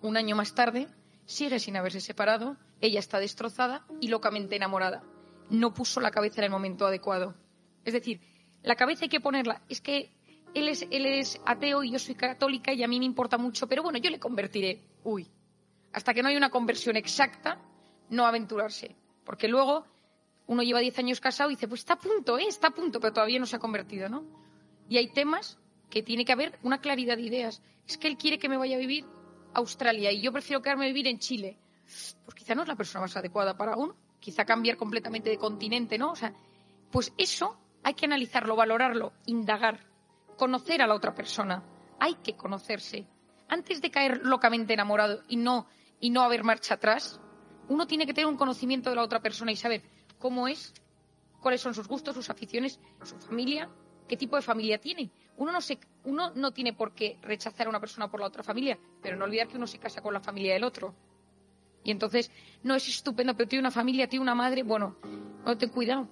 Un 0.00 0.16
año 0.16 0.36
más 0.36 0.54
tarde, 0.54 0.86
sigue 1.24 1.58
sin 1.58 1.76
haberse 1.76 2.00
separado, 2.00 2.56
ella 2.80 3.00
está 3.00 3.18
destrozada 3.18 3.84
y 4.00 4.06
locamente 4.06 4.54
enamorada. 4.54 5.02
No 5.48 5.74
puso 5.74 5.98
la 6.00 6.12
cabeza 6.12 6.40
en 6.40 6.44
el 6.44 6.50
momento 6.50 6.86
adecuado. 6.86 7.34
Es 7.84 7.94
decir, 7.94 8.20
la 8.62 8.76
cabeza 8.76 9.04
hay 9.04 9.08
que 9.08 9.20
ponerla. 9.20 9.62
Es 9.68 9.80
que 9.80 10.12
él 10.54 10.68
es, 10.68 11.40
ateo 11.44 11.82
y 11.84 11.92
yo 11.92 11.98
soy 11.98 12.14
católica 12.14 12.72
y 12.72 12.82
a 12.82 12.88
mí 12.88 12.98
me 12.98 13.04
importa 13.04 13.38
mucho, 13.38 13.66
pero 13.66 13.82
bueno, 13.82 13.98
yo 13.98 14.10
le 14.10 14.18
convertiré. 14.18 14.82
Uy, 15.04 15.26
hasta 15.92 16.14
que 16.14 16.22
no 16.22 16.28
haya 16.28 16.38
una 16.38 16.50
conversión 16.50 16.96
exacta, 16.96 17.60
no 18.10 18.26
aventurarse. 18.26 18.96
Porque 19.24 19.48
luego 19.48 19.84
uno 20.46 20.62
lleva 20.62 20.80
10 20.80 20.98
años 20.98 21.20
casado 21.20 21.50
y 21.50 21.54
dice, 21.54 21.68
pues 21.68 21.82
está 21.82 21.94
a 21.94 21.98
punto, 21.98 22.38
¿eh? 22.38 22.46
está 22.48 22.68
a 22.68 22.70
punto, 22.70 23.00
pero 23.00 23.12
todavía 23.12 23.38
no 23.38 23.46
se 23.46 23.56
ha 23.56 23.60
convertido, 23.60 24.08
¿no? 24.08 24.24
Y 24.88 24.96
hay 24.96 25.08
temas 25.08 25.58
que 25.88 26.02
tiene 26.02 26.24
que 26.24 26.32
haber 26.32 26.58
una 26.62 26.80
claridad 26.80 27.16
de 27.16 27.22
ideas. 27.22 27.62
Es 27.86 27.98
que 27.98 28.08
él 28.08 28.16
quiere 28.16 28.38
que 28.38 28.48
me 28.48 28.56
vaya 28.56 28.76
a 28.76 28.80
vivir 28.80 29.04
a 29.54 29.58
Australia 29.58 30.10
y 30.12 30.20
yo 30.20 30.32
prefiero 30.32 30.62
quedarme 30.62 30.84
a 30.84 30.88
vivir 30.88 31.06
en 31.06 31.18
Chile. 31.18 31.58
Pues 32.24 32.34
quizá 32.34 32.54
no 32.54 32.62
es 32.62 32.68
la 32.68 32.76
persona 32.76 33.02
más 33.02 33.16
adecuada 33.16 33.56
para 33.56 33.76
uno. 33.76 33.96
Quizá 34.20 34.44
cambiar 34.44 34.76
completamente 34.76 35.30
de 35.30 35.38
continente, 35.38 35.98
¿no? 35.98 36.12
O 36.12 36.16
sea, 36.16 36.34
pues 36.90 37.12
eso 37.16 37.56
hay 37.82 37.94
que 37.94 38.06
analizarlo, 38.06 38.56
valorarlo, 38.56 39.12
indagar, 39.26 39.89
conocer 40.40 40.80
a 40.80 40.86
la 40.86 40.94
otra 40.94 41.14
persona. 41.14 41.62
Hay 41.98 42.14
que 42.14 42.34
conocerse. 42.34 43.06
Antes 43.46 43.82
de 43.82 43.90
caer 43.90 44.22
locamente 44.24 44.72
enamorado 44.72 45.22
y 45.28 45.36
no, 45.36 45.66
y 46.00 46.08
no 46.08 46.22
haber 46.22 46.44
marcha 46.44 46.74
atrás, 46.74 47.20
uno 47.68 47.86
tiene 47.86 48.06
que 48.06 48.14
tener 48.14 48.26
un 48.26 48.38
conocimiento 48.38 48.88
de 48.88 48.96
la 48.96 49.02
otra 49.02 49.20
persona 49.20 49.52
y 49.52 49.56
saber 49.56 49.82
cómo 50.18 50.48
es, 50.48 50.72
cuáles 51.42 51.60
son 51.60 51.74
sus 51.74 51.86
gustos, 51.86 52.14
sus 52.14 52.30
aficiones, 52.30 52.80
su 53.02 53.18
familia, 53.18 53.68
qué 54.08 54.16
tipo 54.16 54.34
de 54.36 54.40
familia 54.40 54.78
tiene. 54.78 55.10
Uno 55.36 55.52
no, 55.52 55.60
se, 55.60 55.78
uno 56.04 56.32
no 56.34 56.52
tiene 56.52 56.72
por 56.72 56.94
qué 56.94 57.18
rechazar 57.20 57.66
a 57.66 57.70
una 57.70 57.80
persona 57.80 58.10
por 58.10 58.20
la 58.20 58.26
otra 58.26 58.42
familia, 58.42 58.78
pero 59.02 59.18
no 59.18 59.26
olvidar 59.26 59.46
que 59.46 59.58
uno 59.58 59.66
se 59.66 59.78
casa 59.78 60.00
con 60.00 60.14
la 60.14 60.20
familia 60.20 60.54
del 60.54 60.64
otro. 60.64 60.94
Y 61.84 61.90
entonces, 61.90 62.30
no 62.62 62.74
es 62.74 62.88
estupendo, 62.88 63.36
pero 63.36 63.46
tiene 63.46 63.60
una 63.60 63.70
familia, 63.70 64.08
tiene 64.08 64.22
una 64.22 64.34
madre, 64.34 64.62
bueno, 64.62 64.96
no 65.44 65.58
ten 65.58 65.68
cuidado. 65.68 66.08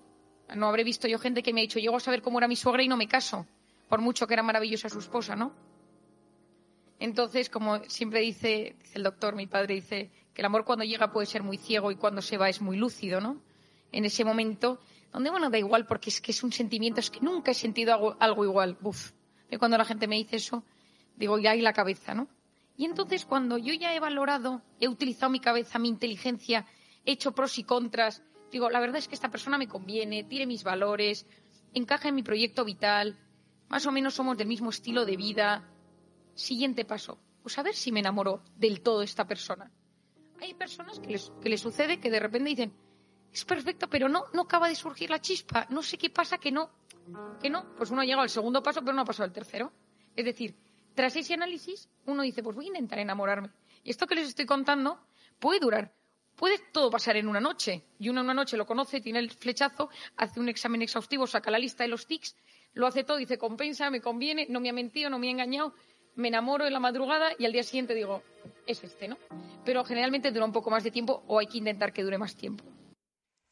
No 0.54 0.66
habré 0.66 0.84
visto 0.84 1.08
yo 1.08 1.18
gente 1.18 1.42
que 1.42 1.54
me 1.54 1.60
ha 1.60 1.62
dicho, 1.62 1.78
llego 1.78 1.96
a 1.96 2.00
saber 2.00 2.20
cómo 2.20 2.36
era 2.36 2.46
mi 2.46 2.56
suegra 2.56 2.82
y 2.82 2.88
no 2.88 2.98
me 2.98 3.08
caso, 3.08 3.46
por 3.88 4.00
mucho 4.00 4.26
que 4.26 4.34
era 4.34 4.42
maravillosa 4.42 4.88
su 4.88 4.98
esposa, 4.98 5.36
¿no? 5.36 5.52
Entonces, 6.98 7.48
como 7.48 7.78
siempre 7.84 8.20
dice, 8.20 8.76
el 8.94 9.02
doctor, 9.02 9.36
mi 9.36 9.46
padre 9.46 9.74
dice 9.74 10.10
que 10.34 10.42
el 10.42 10.46
amor 10.46 10.64
cuando 10.64 10.84
llega 10.84 11.12
puede 11.12 11.26
ser 11.26 11.42
muy 11.42 11.56
ciego 11.56 11.90
y 11.90 11.96
cuando 11.96 12.22
se 12.22 12.36
va 12.36 12.48
es 12.48 12.60
muy 12.60 12.76
lúcido, 12.76 13.20
¿no? 13.20 13.40
en 13.92 14.04
ese 14.04 14.24
momento, 14.24 14.78
donde, 15.12 15.30
bueno, 15.30 15.50
da 15.50 15.58
igual 15.58 15.86
porque 15.86 16.10
es 16.10 16.20
que 16.20 16.32
es 16.32 16.42
un 16.42 16.52
sentimiento, 16.52 17.00
es 17.00 17.10
que 17.10 17.20
nunca 17.20 17.50
he 17.50 17.54
sentido 17.54 18.16
algo, 18.20 18.44
igual. 18.44 18.76
Buf. 18.80 19.12
Y 19.50 19.56
cuando 19.56 19.78
la 19.78 19.84
gente 19.84 20.06
me 20.06 20.16
dice 20.16 20.36
eso, 20.36 20.64
digo, 21.16 21.38
ya 21.38 21.52
hay 21.52 21.62
la 21.62 21.72
cabeza, 21.72 22.14
¿no? 22.14 22.28
Y 22.76 22.84
entonces 22.84 23.24
cuando 23.24 23.58
yo 23.58 23.72
ya 23.74 23.94
he 23.94 24.00
valorado, 24.00 24.62
he 24.78 24.88
utilizado 24.88 25.30
mi 25.30 25.40
cabeza, 25.40 25.78
mi 25.78 25.88
inteligencia, 25.88 26.66
he 27.04 27.12
hecho 27.12 27.32
pros 27.32 27.58
y 27.58 27.64
contras, 27.64 28.22
digo, 28.52 28.70
la 28.70 28.78
verdad 28.78 28.98
es 28.98 29.08
que 29.08 29.14
esta 29.14 29.30
persona 29.30 29.58
me 29.58 29.66
conviene, 29.66 30.22
tiene 30.24 30.46
mis 30.46 30.62
valores, 30.62 31.26
encaja 31.74 32.08
en 32.08 32.14
mi 32.14 32.22
proyecto 32.22 32.64
vital, 32.64 33.18
más 33.68 33.86
o 33.86 33.92
menos 33.92 34.14
somos 34.14 34.36
del 34.36 34.48
mismo 34.48 34.70
estilo 34.70 35.04
de 35.04 35.16
vida. 35.16 35.68
Siguiente 36.34 36.84
paso, 36.84 37.18
pues 37.42 37.58
a 37.58 37.62
ver 37.62 37.74
si 37.74 37.92
me 37.92 38.00
enamoro 38.00 38.42
del 38.56 38.80
todo 38.80 39.02
esta 39.02 39.26
persona. 39.26 39.70
Hay 40.40 40.54
personas 40.54 41.00
que 41.00 41.08
les, 41.08 41.32
que 41.42 41.58
sucede 41.58 41.98
que 41.98 42.10
de 42.10 42.20
repente 42.20 42.50
dicen, 42.50 42.72
es 43.32 43.44
perfecto, 43.44 43.88
pero 43.88 44.08
no, 44.08 44.24
no 44.32 44.42
acaba 44.42 44.68
de 44.68 44.74
surgir 44.74 45.10
la 45.10 45.20
chispa. 45.20 45.66
No 45.70 45.82
sé 45.82 45.98
qué 45.98 46.10
pasa 46.10 46.38
que 46.38 46.52
no, 46.52 46.70
que 47.40 47.50
no. 47.50 47.74
Pues 47.76 47.90
uno 47.90 48.02
ha 48.02 48.04
llegado 48.04 48.22
al 48.22 48.30
segundo 48.30 48.62
paso, 48.62 48.80
pero 48.80 48.92
no 48.92 49.02
ha 49.02 49.04
pasado 49.04 49.24
al 49.24 49.32
tercero. 49.32 49.72
Es 50.16 50.24
decir, 50.24 50.56
tras 50.94 51.14
ese 51.16 51.34
análisis, 51.34 51.88
uno 52.06 52.22
dice, 52.22 52.42
pues 52.42 52.56
voy 52.56 52.66
a 52.66 52.68
intentar 52.68 52.98
enamorarme. 52.98 53.50
Y 53.84 53.90
esto 53.90 54.06
que 54.06 54.14
les 54.14 54.28
estoy 54.28 54.46
contando 54.46 54.98
puede 55.38 55.60
durar, 55.60 55.94
puede 56.34 56.58
todo 56.72 56.90
pasar 56.90 57.16
en 57.16 57.28
una 57.28 57.40
noche. 57.40 57.84
Y 57.98 58.08
uno 58.08 58.20
en 58.20 58.26
una 58.26 58.34
noche 58.34 58.56
lo 58.56 58.66
conoce, 58.66 59.00
tiene 59.00 59.18
el 59.18 59.30
flechazo, 59.30 59.90
hace 60.16 60.40
un 60.40 60.48
examen 60.48 60.82
exhaustivo, 60.82 61.26
saca 61.26 61.50
la 61.50 61.58
lista 61.58 61.84
de 61.84 61.88
los 61.88 62.06
tics, 62.06 62.36
lo 62.74 62.86
hace 62.86 63.04
todo, 63.04 63.16
dice, 63.16 63.38
compensa, 63.38 63.90
me 63.90 64.00
conviene, 64.00 64.46
no 64.48 64.60
me 64.60 64.70
ha 64.70 64.72
mentido, 64.72 65.10
no 65.10 65.18
me 65.18 65.28
ha 65.28 65.32
engañado, 65.32 65.74
me 66.14 66.28
enamoro 66.28 66.66
en 66.66 66.72
la 66.72 66.80
madrugada 66.80 67.30
y 67.38 67.44
al 67.44 67.52
día 67.52 67.62
siguiente 67.62 67.94
digo, 67.94 68.22
es 68.66 68.82
este, 68.84 69.08
¿no? 69.08 69.16
Pero 69.64 69.84
generalmente 69.84 70.30
dura 70.30 70.44
un 70.44 70.52
poco 70.52 70.70
más 70.70 70.84
de 70.84 70.90
tiempo 70.90 71.22
o 71.26 71.38
hay 71.38 71.46
que 71.46 71.58
intentar 71.58 71.92
que 71.92 72.02
dure 72.02 72.18
más 72.18 72.36
tiempo. 72.36 72.64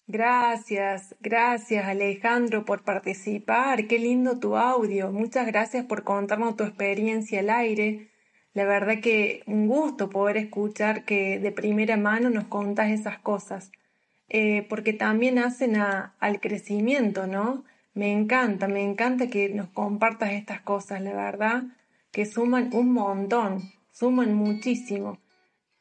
Gracias, 0.08 1.16
gracias 1.20 1.84
Alejandro 1.84 2.64
por 2.64 2.84
participar. 2.84 3.88
Qué 3.88 3.98
lindo 3.98 4.38
tu 4.38 4.56
audio. 4.56 5.10
Muchas 5.10 5.46
gracias 5.48 5.84
por 5.84 6.04
contarnos 6.04 6.56
tu 6.56 6.62
experiencia 6.62 7.40
al 7.40 7.50
aire. 7.50 8.10
La 8.52 8.64
verdad 8.64 9.00
que 9.02 9.42
un 9.46 9.66
gusto 9.66 10.08
poder 10.08 10.36
escuchar 10.36 11.04
que 11.04 11.40
de 11.40 11.50
primera 11.50 11.96
mano 11.96 12.30
nos 12.30 12.44
contas 12.44 12.90
esas 12.90 13.18
cosas, 13.18 13.72
eh, 14.28 14.64
porque 14.68 14.92
también 14.92 15.38
hacen 15.38 15.76
al 15.76 16.40
crecimiento, 16.40 17.26
¿no? 17.26 17.64
Me 17.96 18.12
encanta, 18.12 18.68
me 18.68 18.82
encanta 18.82 19.28
que 19.28 19.48
nos 19.48 19.68
compartas 19.68 20.32
estas 20.32 20.60
cosas, 20.60 21.00
la 21.00 21.14
verdad, 21.14 21.62
que 22.12 22.26
suman 22.26 22.68
un 22.74 22.92
montón, 22.92 23.72
suman 23.90 24.34
muchísimo. 24.34 25.18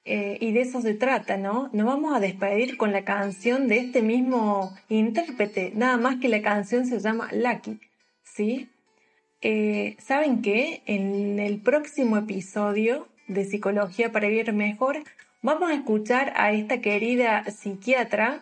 Eh, 0.06 0.38
y 0.40 0.54
de 0.54 0.62
eso 0.62 0.80
se 0.80 0.94
trata, 0.94 1.36
¿no? 1.36 1.70
Nos 1.74 1.86
vamos 1.86 2.16
a 2.16 2.22
despedir 2.22 2.78
con 2.78 2.94
la 2.94 3.04
canción 3.04 3.68
de 3.68 3.80
este 3.80 4.02
mismo 4.02 4.74
intérprete, 4.88 5.74
nada 5.76 5.98
más 5.98 6.16
que 6.22 6.30
la 6.30 6.42
canción 6.42 6.86
se 6.86 7.00
llama 7.00 7.28
Lucky, 7.34 7.82
¿sí? 8.24 8.70
Eh, 9.42 9.98
¿Saben 10.00 10.42
qué? 10.42 10.84
En 10.86 11.38
el 11.40 11.60
próximo 11.60 12.16
episodio 12.16 13.10
de 13.28 13.44
Psicología 13.44 14.14
para 14.14 14.30
Vivir 14.30 14.54
Mejor 14.54 15.04
vamos 15.42 15.70
a 15.70 15.74
escuchar 15.74 16.32
a 16.38 16.54
esta 16.54 16.80
querida 16.80 17.44
psiquiatra, 17.52 18.42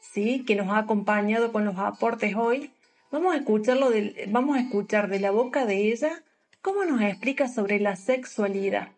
¿sí? 0.00 0.42
Que 0.44 0.56
nos 0.56 0.70
ha 0.70 0.78
acompañado 0.78 1.52
con 1.52 1.64
los 1.64 1.78
aportes 1.78 2.34
hoy. 2.34 2.72
Vamos 3.12 3.34
a, 3.34 3.36
escucharlo 3.36 3.90
vamos 4.28 4.56
a 4.56 4.60
escuchar 4.60 5.08
de 5.08 5.20
la 5.20 5.30
boca 5.30 5.66
de 5.66 5.92
ella 5.92 6.22
cómo 6.62 6.86
nos 6.86 7.02
explica 7.02 7.46
sobre 7.46 7.78
la 7.78 7.94
sexualidad, 7.94 8.88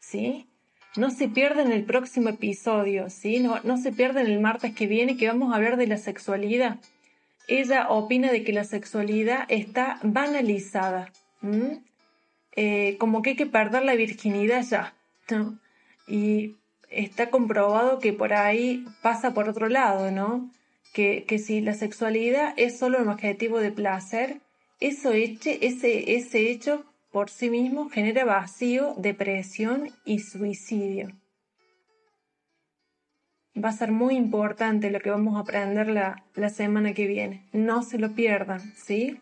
¿sí? 0.00 0.48
No 0.96 1.12
se 1.12 1.28
pierdan 1.28 1.70
el 1.70 1.84
próximo 1.84 2.30
episodio, 2.30 3.08
¿sí? 3.10 3.38
No, 3.38 3.60
no 3.62 3.78
se 3.78 3.92
pierdan 3.92 4.26
el 4.26 4.40
martes 4.40 4.74
que 4.74 4.88
viene 4.88 5.16
que 5.16 5.28
vamos 5.28 5.52
a 5.52 5.56
hablar 5.56 5.76
de 5.76 5.86
la 5.86 5.98
sexualidad. 5.98 6.80
Ella 7.46 7.88
opina 7.90 8.32
de 8.32 8.42
que 8.42 8.52
la 8.52 8.64
sexualidad 8.64 9.44
está 9.48 10.00
banalizada, 10.02 11.12
eh, 12.56 12.96
como 12.98 13.22
que 13.22 13.30
hay 13.30 13.36
que 13.36 13.46
perder 13.46 13.84
la 13.84 13.94
virginidad 13.94 14.64
ya, 14.64 14.94
Y 16.08 16.56
está 16.88 17.30
comprobado 17.30 18.00
que 18.00 18.12
por 18.12 18.32
ahí 18.32 18.84
pasa 19.00 19.32
por 19.32 19.48
otro 19.48 19.68
lado, 19.68 20.10
¿no? 20.10 20.50
Que, 20.92 21.24
que 21.24 21.38
si 21.38 21.60
la 21.60 21.74
sexualidad 21.74 22.52
es 22.56 22.78
solo 22.78 23.00
un 23.00 23.08
objetivo 23.08 23.60
de 23.60 23.70
placer, 23.70 24.40
eso 24.80 25.12
eche, 25.12 25.66
ese, 25.66 26.16
ese 26.16 26.50
hecho 26.50 26.84
por 27.12 27.30
sí 27.30 27.50
mismo 27.50 27.88
genera 27.90 28.24
vacío, 28.24 28.94
depresión 28.96 29.90
y 30.04 30.20
suicidio. 30.20 31.10
Va 33.62 33.70
a 33.70 33.72
ser 33.72 33.90
muy 33.90 34.16
importante 34.16 34.90
lo 34.90 35.00
que 35.00 35.10
vamos 35.10 35.36
a 35.36 35.40
aprender 35.40 35.88
la, 35.88 36.24
la 36.34 36.48
semana 36.48 36.94
que 36.94 37.06
viene. 37.06 37.48
No 37.52 37.82
se 37.82 37.98
lo 37.98 38.14
pierdan, 38.14 38.60
¿sí? 38.76 39.20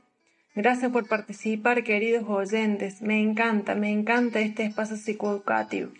Gracias 0.54 0.92
por 0.92 1.08
participar, 1.08 1.82
queridos 1.82 2.24
oyentes. 2.28 3.00
Me 3.00 3.20
encanta, 3.20 3.74
me 3.74 3.90
encanta 3.90 4.40
este 4.40 4.64
espacio 4.64 4.96
psicoeducativo. 4.96 5.90